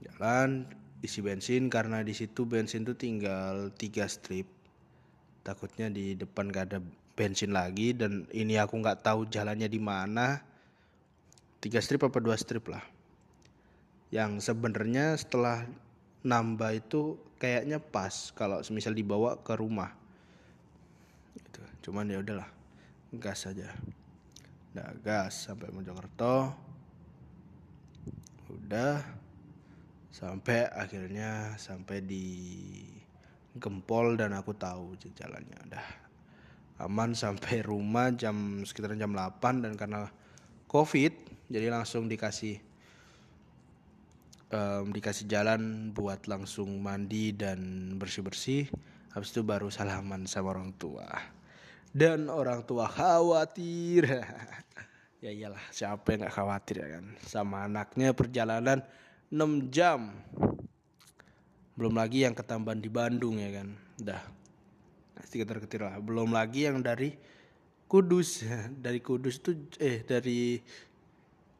[0.03, 0.67] Jalan
[1.03, 4.47] isi bensin karena di situ bensin tuh tinggal tiga strip.
[5.43, 6.79] Takutnya di depan gak ada
[7.13, 10.39] bensin lagi dan ini aku nggak tahu jalannya di mana.
[11.59, 12.83] Tiga strip apa dua strip lah.
[14.11, 15.67] Yang sebenarnya setelah
[16.23, 19.91] nambah itu kayaknya pas kalau semisal dibawa ke rumah.
[21.35, 21.61] Gitu.
[21.89, 22.47] Cuman ya udahlah
[23.19, 23.69] gas aja.
[24.73, 26.55] Udah gas sampai Mojokerto.
[28.49, 29.03] Udah
[30.13, 32.25] sampai akhirnya sampai di
[33.53, 35.85] Gempol dan aku tahu jalannya udah
[36.81, 40.09] aman sampai rumah jam sekitar jam 8 dan karena
[40.65, 41.13] covid
[41.53, 42.57] jadi langsung dikasih
[44.53, 48.69] um, dikasih jalan buat langsung mandi dan bersih-bersih.
[49.11, 51.09] Habis itu baru salaman sama orang tua.
[51.89, 54.05] Dan orang tua khawatir.
[55.23, 57.15] Ya iyalah siapa yang gak khawatir ya kan?
[57.23, 58.83] Sama anaknya perjalanan
[59.31, 60.11] 6 jam.
[61.79, 63.71] Belum lagi yang ketambahan di Bandung ya kan?
[63.95, 64.19] Dah
[65.15, 65.95] pasti ketir ketir lah.
[66.03, 67.15] Belum lagi yang dari
[67.87, 68.43] Kudus.
[68.83, 70.59] Dari Kudus tuh eh dari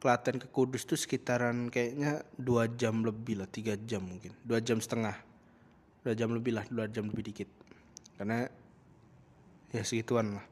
[0.04, 4.36] Klaten ke Kudus tuh sekitaran kayaknya dua jam lebih lah tiga jam mungkin.
[4.44, 5.16] Dua jam setengah.
[6.04, 7.48] Dua jam lebih lah dua jam lebih dikit.
[8.20, 8.44] Karena
[9.72, 10.44] ya segituan lah.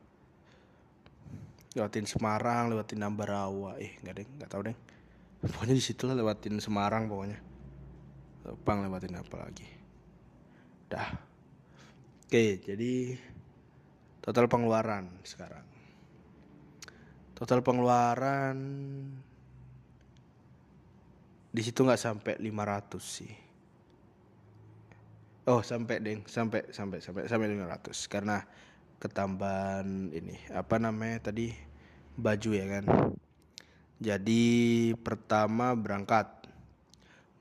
[1.77, 3.77] Lewatin Semarang lewatin Ambarawa.
[3.77, 4.77] Eh nggak deh nggak tahu deh.
[5.45, 7.37] Pokoknya di situ lah lewatin Semarang pokoknya.
[8.65, 9.69] Bang lewatin apa lagi.
[10.89, 11.13] Dah.
[12.25, 13.21] Oke jadi
[14.25, 15.69] total pengeluaran sekarang.
[17.37, 18.57] Total pengeluaran
[21.53, 23.33] di situ nggak sampai 500 sih.
[25.45, 26.25] Oh sampai deng.
[26.25, 28.41] Sampai sampai sampai sampai 500 karena
[28.97, 31.53] ketambahan ini apa namanya tadi
[32.17, 32.85] baju ya kan.
[34.01, 34.43] Jadi
[34.97, 36.41] pertama berangkat.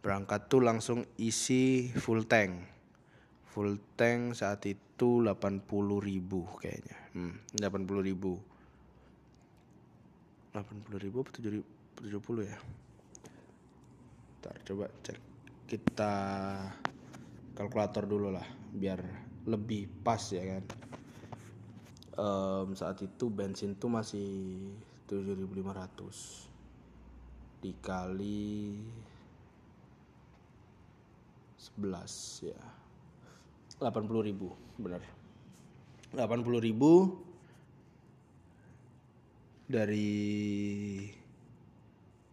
[0.03, 2.67] Berangkat tuh langsung isi full tank.
[3.55, 5.63] Full tank saat itu 80
[6.03, 6.97] ribu kayaknya.
[7.15, 8.41] Hmm, 80 ribu.
[10.51, 11.63] 80 ribu atau
[12.01, 12.59] 70 ya
[14.41, 15.21] ntar coba cek.
[15.69, 16.13] Kita
[17.53, 18.97] kalkulator dulu lah biar
[19.45, 20.65] lebih pas ya kan.
[22.17, 24.57] Um, saat itu bensin tuh masih
[25.05, 26.49] 7500
[27.61, 28.81] dikali
[31.77, 32.57] 11 ya.
[33.77, 34.49] 80 ribu
[34.81, 35.05] benar.
[36.17, 37.21] 80 ribu
[39.69, 40.19] dari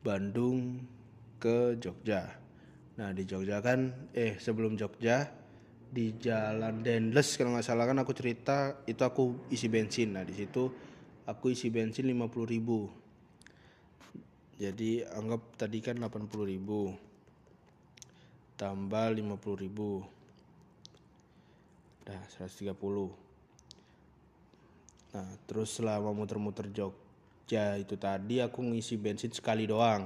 [0.00, 0.80] Bandung
[1.38, 2.26] ke Jogja.
[2.98, 5.30] Nah di Jogja kan eh sebelum Jogja
[5.88, 10.18] di Jalan Dendles kalau nggak salah kan aku cerita itu aku isi bensin.
[10.18, 10.68] Nah di situ
[11.24, 12.90] aku isi bensin 50 ribu.
[14.58, 16.90] Jadi anggap tadi kan 80 ribu.
[18.58, 20.02] Tambah 50 ribu.
[22.02, 23.28] Dah 130
[25.08, 30.04] nah terus selama muter-muter Jogja itu tadi aku ngisi bensin sekali doang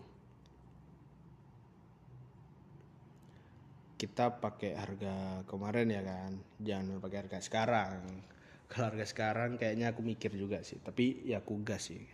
[4.00, 6.40] kita pakai harga kemarin ya kan?
[6.64, 8.24] Jangan pakai harga sekarang.
[8.72, 12.06] Kalau harga sekarang kayaknya aku mikir juga sih tapi ya aku gas sih.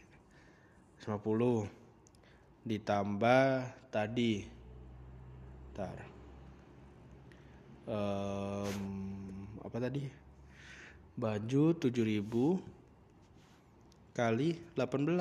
[1.06, 3.46] 150 ditambah
[3.94, 4.50] tadi.
[5.76, 6.16] Ntar
[7.86, 8.80] um,
[9.62, 10.25] apa tadi
[11.16, 12.60] baju 7000
[14.16, 15.16] kali 18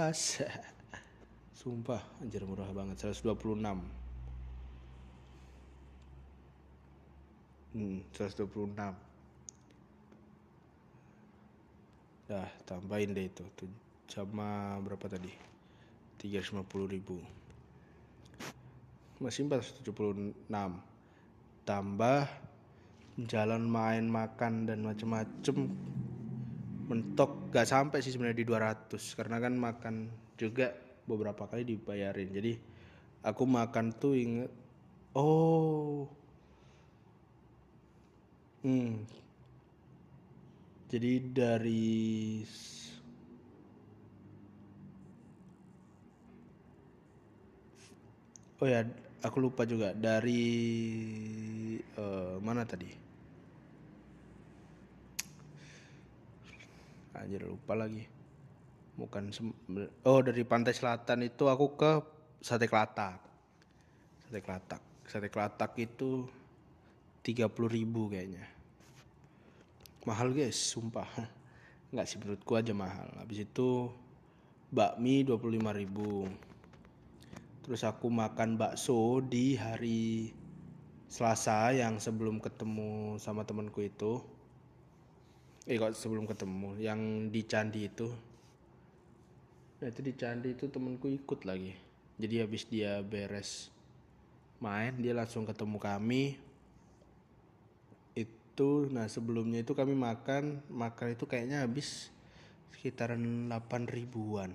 [1.59, 2.99] sumpah anjir murah banget.
[2.99, 3.63] 126
[7.75, 8.95] hmm 126
[12.25, 13.45] dah tambahin deh itu.
[14.11, 15.31] Sama berapa tadi?
[16.19, 17.21] 350 ribu.
[19.23, 20.35] Masih 476
[21.65, 22.29] tambah
[23.15, 25.71] jalan main makan dan macem-macem
[26.91, 27.55] mentok.
[27.55, 29.95] Gak sampai sih sebenarnya di 200 karena kan makan
[30.35, 30.75] juga
[31.07, 32.31] beberapa kali dibayarin.
[32.35, 32.53] Jadi
[33.23, 34.51] aku makan tuh inget
[35.15, 36.11] oh.
[38.65, 39.05] Hmm.
[40.91, 42.41] Jadi dari
[48.59, 48.83] oh ya
[49.23, 49.95] aku lupa juga.
[49.95, 50.43] Dari
[51.95, 53.04] uh, mana tadi
[57.15, 58.05] anjir lupa lagi.
[58.95, 59.35] Bukan
[60.07, 61.93] oh dari pantai selatan itu aku ke
[62.43, 63.19] sate kelatak.
[64.27, 64.83] Sate kelatak.
[65.07, 66.27] Sate kelatak itu
[67.27, 68.45] 30 ribu kayaknya.
[70.05, 71.09] Mahal guys sumpah.
[71.95, 73.09] Nggak sih menurutku aja mahal.
[73.19, 73.89] Habis itu
[74.75, 76.27] bakmi 25 ribu.
[77.65, 80.35] Terus aku makan bakso di hari
[81.09, 84.19] Selasa yang sebelum ketemu sama temanku itu
[85.65, 88.09] eh kok sebelum ketemu yang di candi itu.
[89.81, 91.73] Nah itu di candi itu temanku ikut lagi.
[92.21, 93.73] Jadi habis dia beres
[94.61, 96.37] main dia langsung ketemu kami.
[98.13, 102.13] Itu nah sebelumnya itu kami makan makan itu kayaknya habis
[102.77, 104.53] sekitaran 8 ribuan.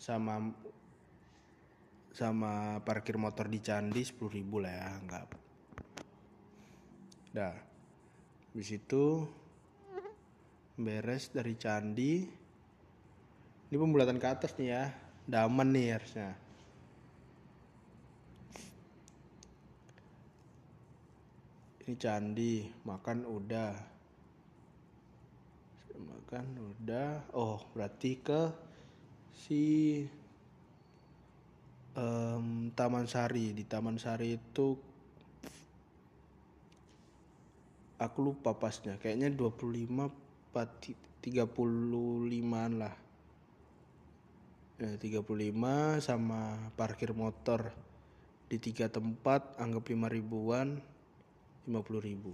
[0.00, 0.52] Sama
[2.16, 5.46] sama parkir motor di Candi 10 ribu lah ya enggak
[7.36, 7.52] dah.
[8.56, 9.28] Habis itu
[10.76, 12.44] beres dari Candi.
[13.66, 14.84] Ini pembulatan ke atas nih ya.
[15.26, 16.30] Daman nih harusnya.
[21.82, 22.66] Ini candi.
[22.86, 23.74] Makan udah.
[25.98, 27.26] Makan udah.
[27.34, 28.54] Oh berarti ke
[29.34, 29.62] si
[31.98, 33.50] um, Taman Sari.
[33.50, 34.78] Di Taman Sari itu
[37.98, 38.94] aku lupa pasnya.
[38.98, 40.25] Kayaknya 25
[41.20, 42.94] 35an lah.
[44.76, 47.72] Ya, 35 sama parkir motor
[48.46, 50.80] di tiga tempat anggap 5 ribuan
[51.68, 52.32] 50 ribu.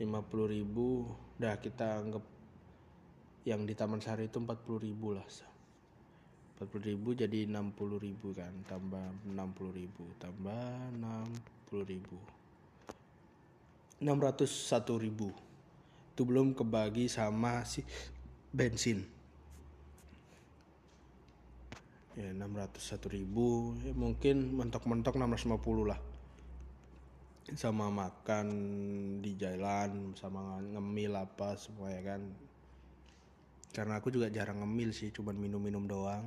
[0.00, 1.08] 50 ribu
[1.38, 2.24] dah kita anggap
[3.46, 5.26] yang di Taman Sari itu 40 ribu lah
[6.58, 12.18] 40 ribu jadi 60 ribu kan tambah 60 ribu tambah 60 ribu.
[13.98, 15.47] 601 ribu
[16.18, 17.86] itu belum kebagi sama si
[18.50, 19.06] bensin.
[22.18, 26.02] Ya 601 ribu ya, mungkin mentok-mentok 650 lah.
[27.54, 28.50] Sama makan
[29.22, 32.26] di jalan sama ngemil apa semua ya kan?
[33.70, 36.26] Karena aku juga jarang ngemil sih cuman minum-minum doang.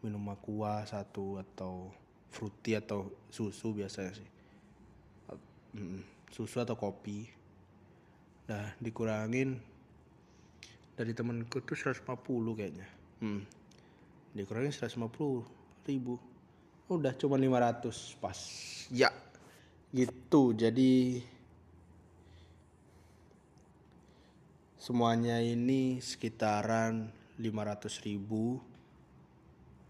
[0.00, 1.92] Minum aqua satu atau
[2.32, 4.28] fruity atau susu biasanya sih.
[6.32, 7.41] Susu atau kopi
[8.52, 9.56] nah dikurangin.
[10.92, 12.04] Dari temenku tuh 150
[12.52, 12.88] kayaknya.
[13.24, 13.40] Hmm.
[14.36, 16.20] dikurangin 150 ribu.
[16.92, 18.38] Udah cuma 500 pas.
[18.92, 19.08] Ya.
[19.92, 21.20] Gitu jadi
[24.76, 27.08] semuanya ini sekitaran
[27.40, 28.60] 500 ribu.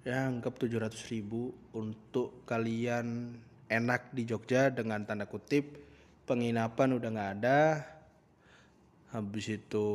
[0.07, 3.39] Ya anggap 700 ribu untuk kalian
[3.71, 5.79] enak di Jogja dengan tanda kutip
[6.27, 7.61] penginapan udah nggak ada
[9.13, 9.89] habis itu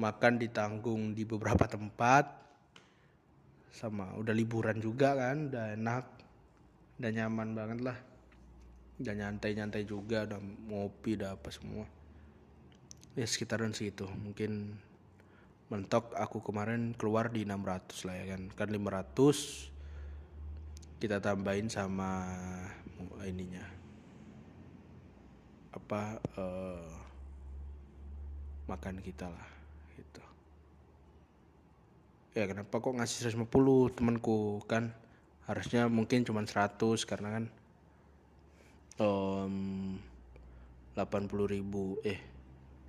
[0.00, 2.32] makan ditanggung di beberapa tempat.
[3.76, 6.04] Sama udah liburan juga kan udah enak
[6.96, 7.98] udah nyaman banget lah.
[8.96, 10.40] Udah nyantai-nyantai juga udah
[10.72, 11.84] ngopi udah apa semua.
[13.12, 14.80] Ya sekitaran segitu mungkin
[15.68, 18.48] mentok aku kemarin keluar di 600 lah ya kan.
[18.56, 19.76] Kan 500
[20.96, 22.24] kita tambahin sama
[23.28, 23.75] ininya
[25.76, 26.88] apa uh,
[28.66, 29.48] makan kita lah
[29.94, 30.24] gitu.
[32.32, 34.96] Ya kenapa kok ngasih 150 temanku kan?
[35.46, 37.44] Harusnya mungkin cuma 100 karena kan
[38.98, 40.00] um,
[40.98, 42.18] 80 ribu eh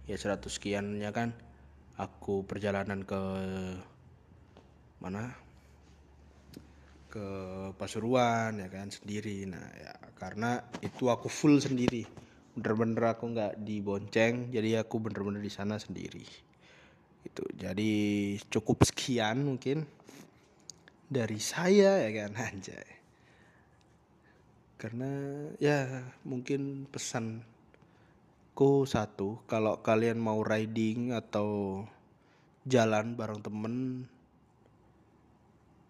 [0.07, 1.35] ya 100 sekiannya kan
[1.99, 3.21] aku perjalanan ke
[5.03, 5.35] mana?
[7.11, 7.27] Ke
[7.77, 9.45] Pasuruan ya kan sendiri.
[9.45, 12.26] Nah ya karena itu aku full sendiri
[12.57, 16.25] bener-bener aku nggak dibonceng jadi aku bener-bener di sana sendiri.
[17.21, 17.93] Itu jadi
[18.49, 19.85] cukup sekian mungkin
[21.05, 22.33] dari saya ya kan?
[22.49, 22.89] Anjay.
[24.81, 25.09] Karena
[25.61, 27.45] ya mungkin pesanku
[28.89, 31.85] satu kalau kalian mau riding atau
[32.65, 33.73] jalan bareng temen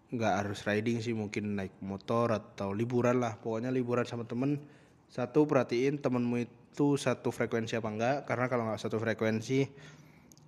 [0.08, 3.40] nggak harus riding sih mungkin naik motor atau liburan lah.
[3.40, 4.60] Pokoknya liburan sama temen
[5.08, 9.64] satu perhatiin temenmu itu satu frekuensi apa enggak karena kalau nggak satu frekuensi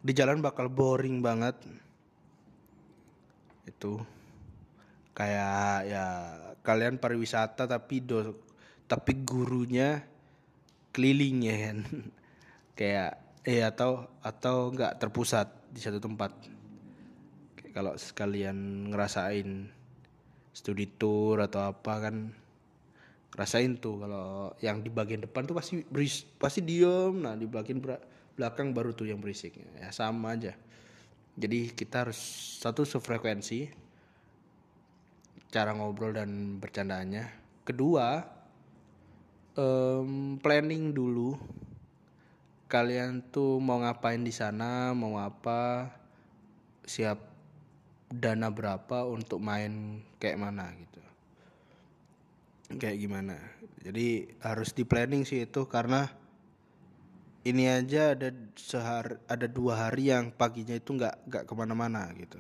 [0.01, 1.57] di jalan bakal boring banget.
[3.65, 4.01] Itu.
[5.17, 6.05] Kayak ya
[6.61, 8.37] kalian pariwisata tapi do
[8.85, 10.05] tapi gurunya
[10.93, 11.79] keliling ya kan.
[12.79, 13.13] Kayak
[13.45, 16.33] eh atau atau nggak terpusat di satu tempat.
[17.71, 19.71] Kalau sekalian ngerasain
[20.51, 22.35] studi tour atau apa kan
[23.35, 27.15] rasain tuh kalau yang di bagian depan tuh pasti beris pasti diem.
[27.23, 27.79] Nah di bagian
[28.35, 30.55] belakang baru tuh yang berisik ya sama aja.
[31.39, 32.19] Jadi kita harus
[32.59, 33.71] satu sefrekuensi
[35.51, 37.31] cara ngobrol dan bercandanya
[37.67, 38.27] kedua
[39.59, 41.39] um, planning dulu.
[42.71, 45.91] Kalian tuh mau ngapain di sana mau apa
[46.87, 47.19] siap
[48.11, 51.10] dana berapa untuk main kayak mana gitu
[52.79, 53.37] kayak gimana.
[53.81, 56.07] Jadi harus di planning sih itu karena
[57.43, 62.37] ini aja ada sehari ada dua hari yang paginya itu nggak nggak ke mana-mana gitu.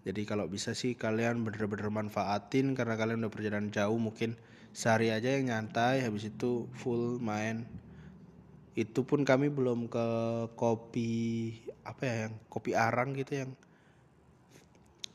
[0.00, 4.32] Jadi kalau bisa sih kalian bener-bener manfaatin karena kalian udah perjalanan jauh mungkin
[4.72, 7.68] sehari aja yang nyantai habis itu full main.
[8.72, 10.06] Itu pun kami belum ke
[10.56, 11.52] kopi
[11.84, 13.50] apa ya yang kopi arang gitu yang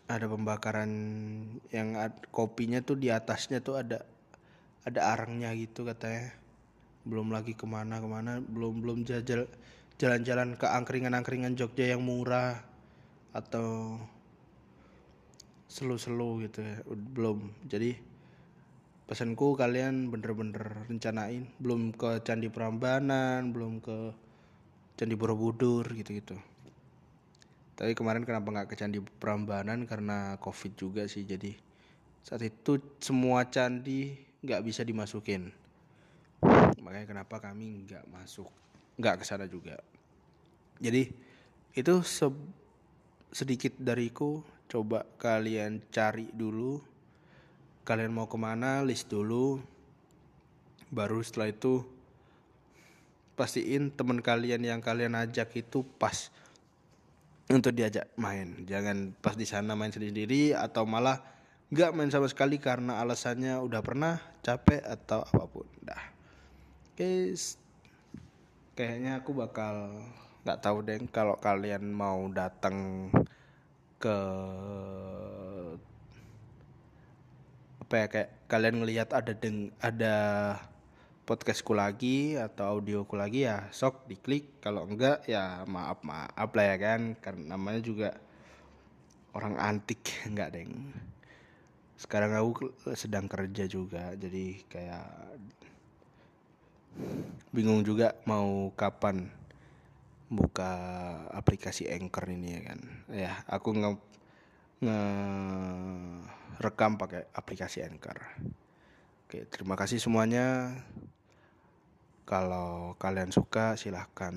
[0.06, 0.91] ada pembakaran
[1.73, 4.06] yang ad, kopinya tuh di atasnya tuh ada
[4.86, 6.30] ada arangnya gitu katanya.
[7.06, 9.49] Belum lagi ke mana ke mana belum belum jajal
[9.98, 12.61] jalan-jalan ke angkringan-angkringan Jogja yang murah
[13.34, 13.98] atau
[15.65, 17.49] selu-selu gitu ya belum.
[17.65, 17.98] Jadi
[19.10, 21.49] pesanku kalian bener-bener rencanain.
[21.57, 23.98] Belum ke Candi Prambanan belum ke
[24.98, 26.55] Candi Borobudur gitu-gitu
[27.76, 29.84] tapi kemarin kenapa nggak ke Candi Prambanan?
[29.84, 31.52] Karena covid juga sih jadi
[32.26, 35.53] saat itu semua candi nggak bisa dimasukin.
[36.81, 38.49] Makanya kenapa kami nggak masuk
[38.97, 39.77] nggak ke sana juga.
[40.80, 41.11] Jadi
[41.76, 42.26] itu se
[43.35, 44.39] sedikit dariku
[44.72, 46.80] coba kalian cari dulu.
[47.85, 49.61] Kalian mau ke mana list dulu.
[50.89, 51.85] Baru setelah itu
[53.35, 56.31] pastiin teman kalian yang kalian ajak itu pas
[57.50, 58.66] untuk diajak main.
[58.66, 61.22] Jangan pas di sana main sendiri atau malah
[61.70, 65.68] nggak main sama sekali karena alasannya udah pernah capek atau apa pun.
[65.82, 66.04] Dah.
[66.96, 67.36] Oke
[68.76, 70.04] kayaknya aku bakal
[70.44, 73.10] nggak tahu deh kalau kalian mau datang
[73.98, 74.18] ke
[77.82, 80.16] apa ya kayak kalian ngelihat ada deng ada
[81.26, 84.61] podcastku lagi atau audioku lagi ya sok diklik.
[84.61, 87.02] Kalau enggak ya maaf maaf lah ya kan.
[87.18, 88.10] Karena namanya juga
[89.34, 90.93] orang antik enggak deng.
[91.97, 95.10] Sekarang aku sedang kerja juga jadi kayak
[97.52, 99.27] bingung juga mau kapan
[100.30, 100.72] buka
[101.34, 102.80] aplikasi Anchor ini ya kan.
[103.10, 103.91] Ya aku nge,
[104.85, 104.99] nge
[106.61, 108.22] rekam pakai aplikasi Anchor.
[109.26, 110.69] Oke terima kasih semuanya
[112.26, 114.34] kalau kalian suka silahkan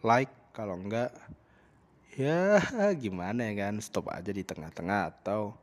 [0.00, 0.32] like.
[0.50, 1.14] Kalau enggak
[2.18, 2.58] ya
[3.04, 3.78] gimana ya kan?
[3.78, 5.54] Stop aja di tengah-tengah atau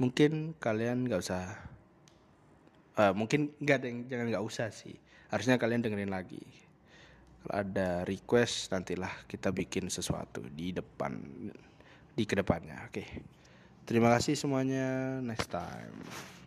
[0.00, 1.44] mungkin kalian nggak usah
[2.96, 4.96] uh, mungkin nggak jangan nggak usah sih.
[5.28, 6.40] Harusnya kalian dengerin lagi.
[7.44, 11.20] Kalau ada request nantilah kita bikin sesuatu di depan
[12.16, 12.88] di ke depannya.
[12.88, 13.04] Oke.
[13.84, 15.20] Terima kasih semuanya.
[15.20, 16.39] Next time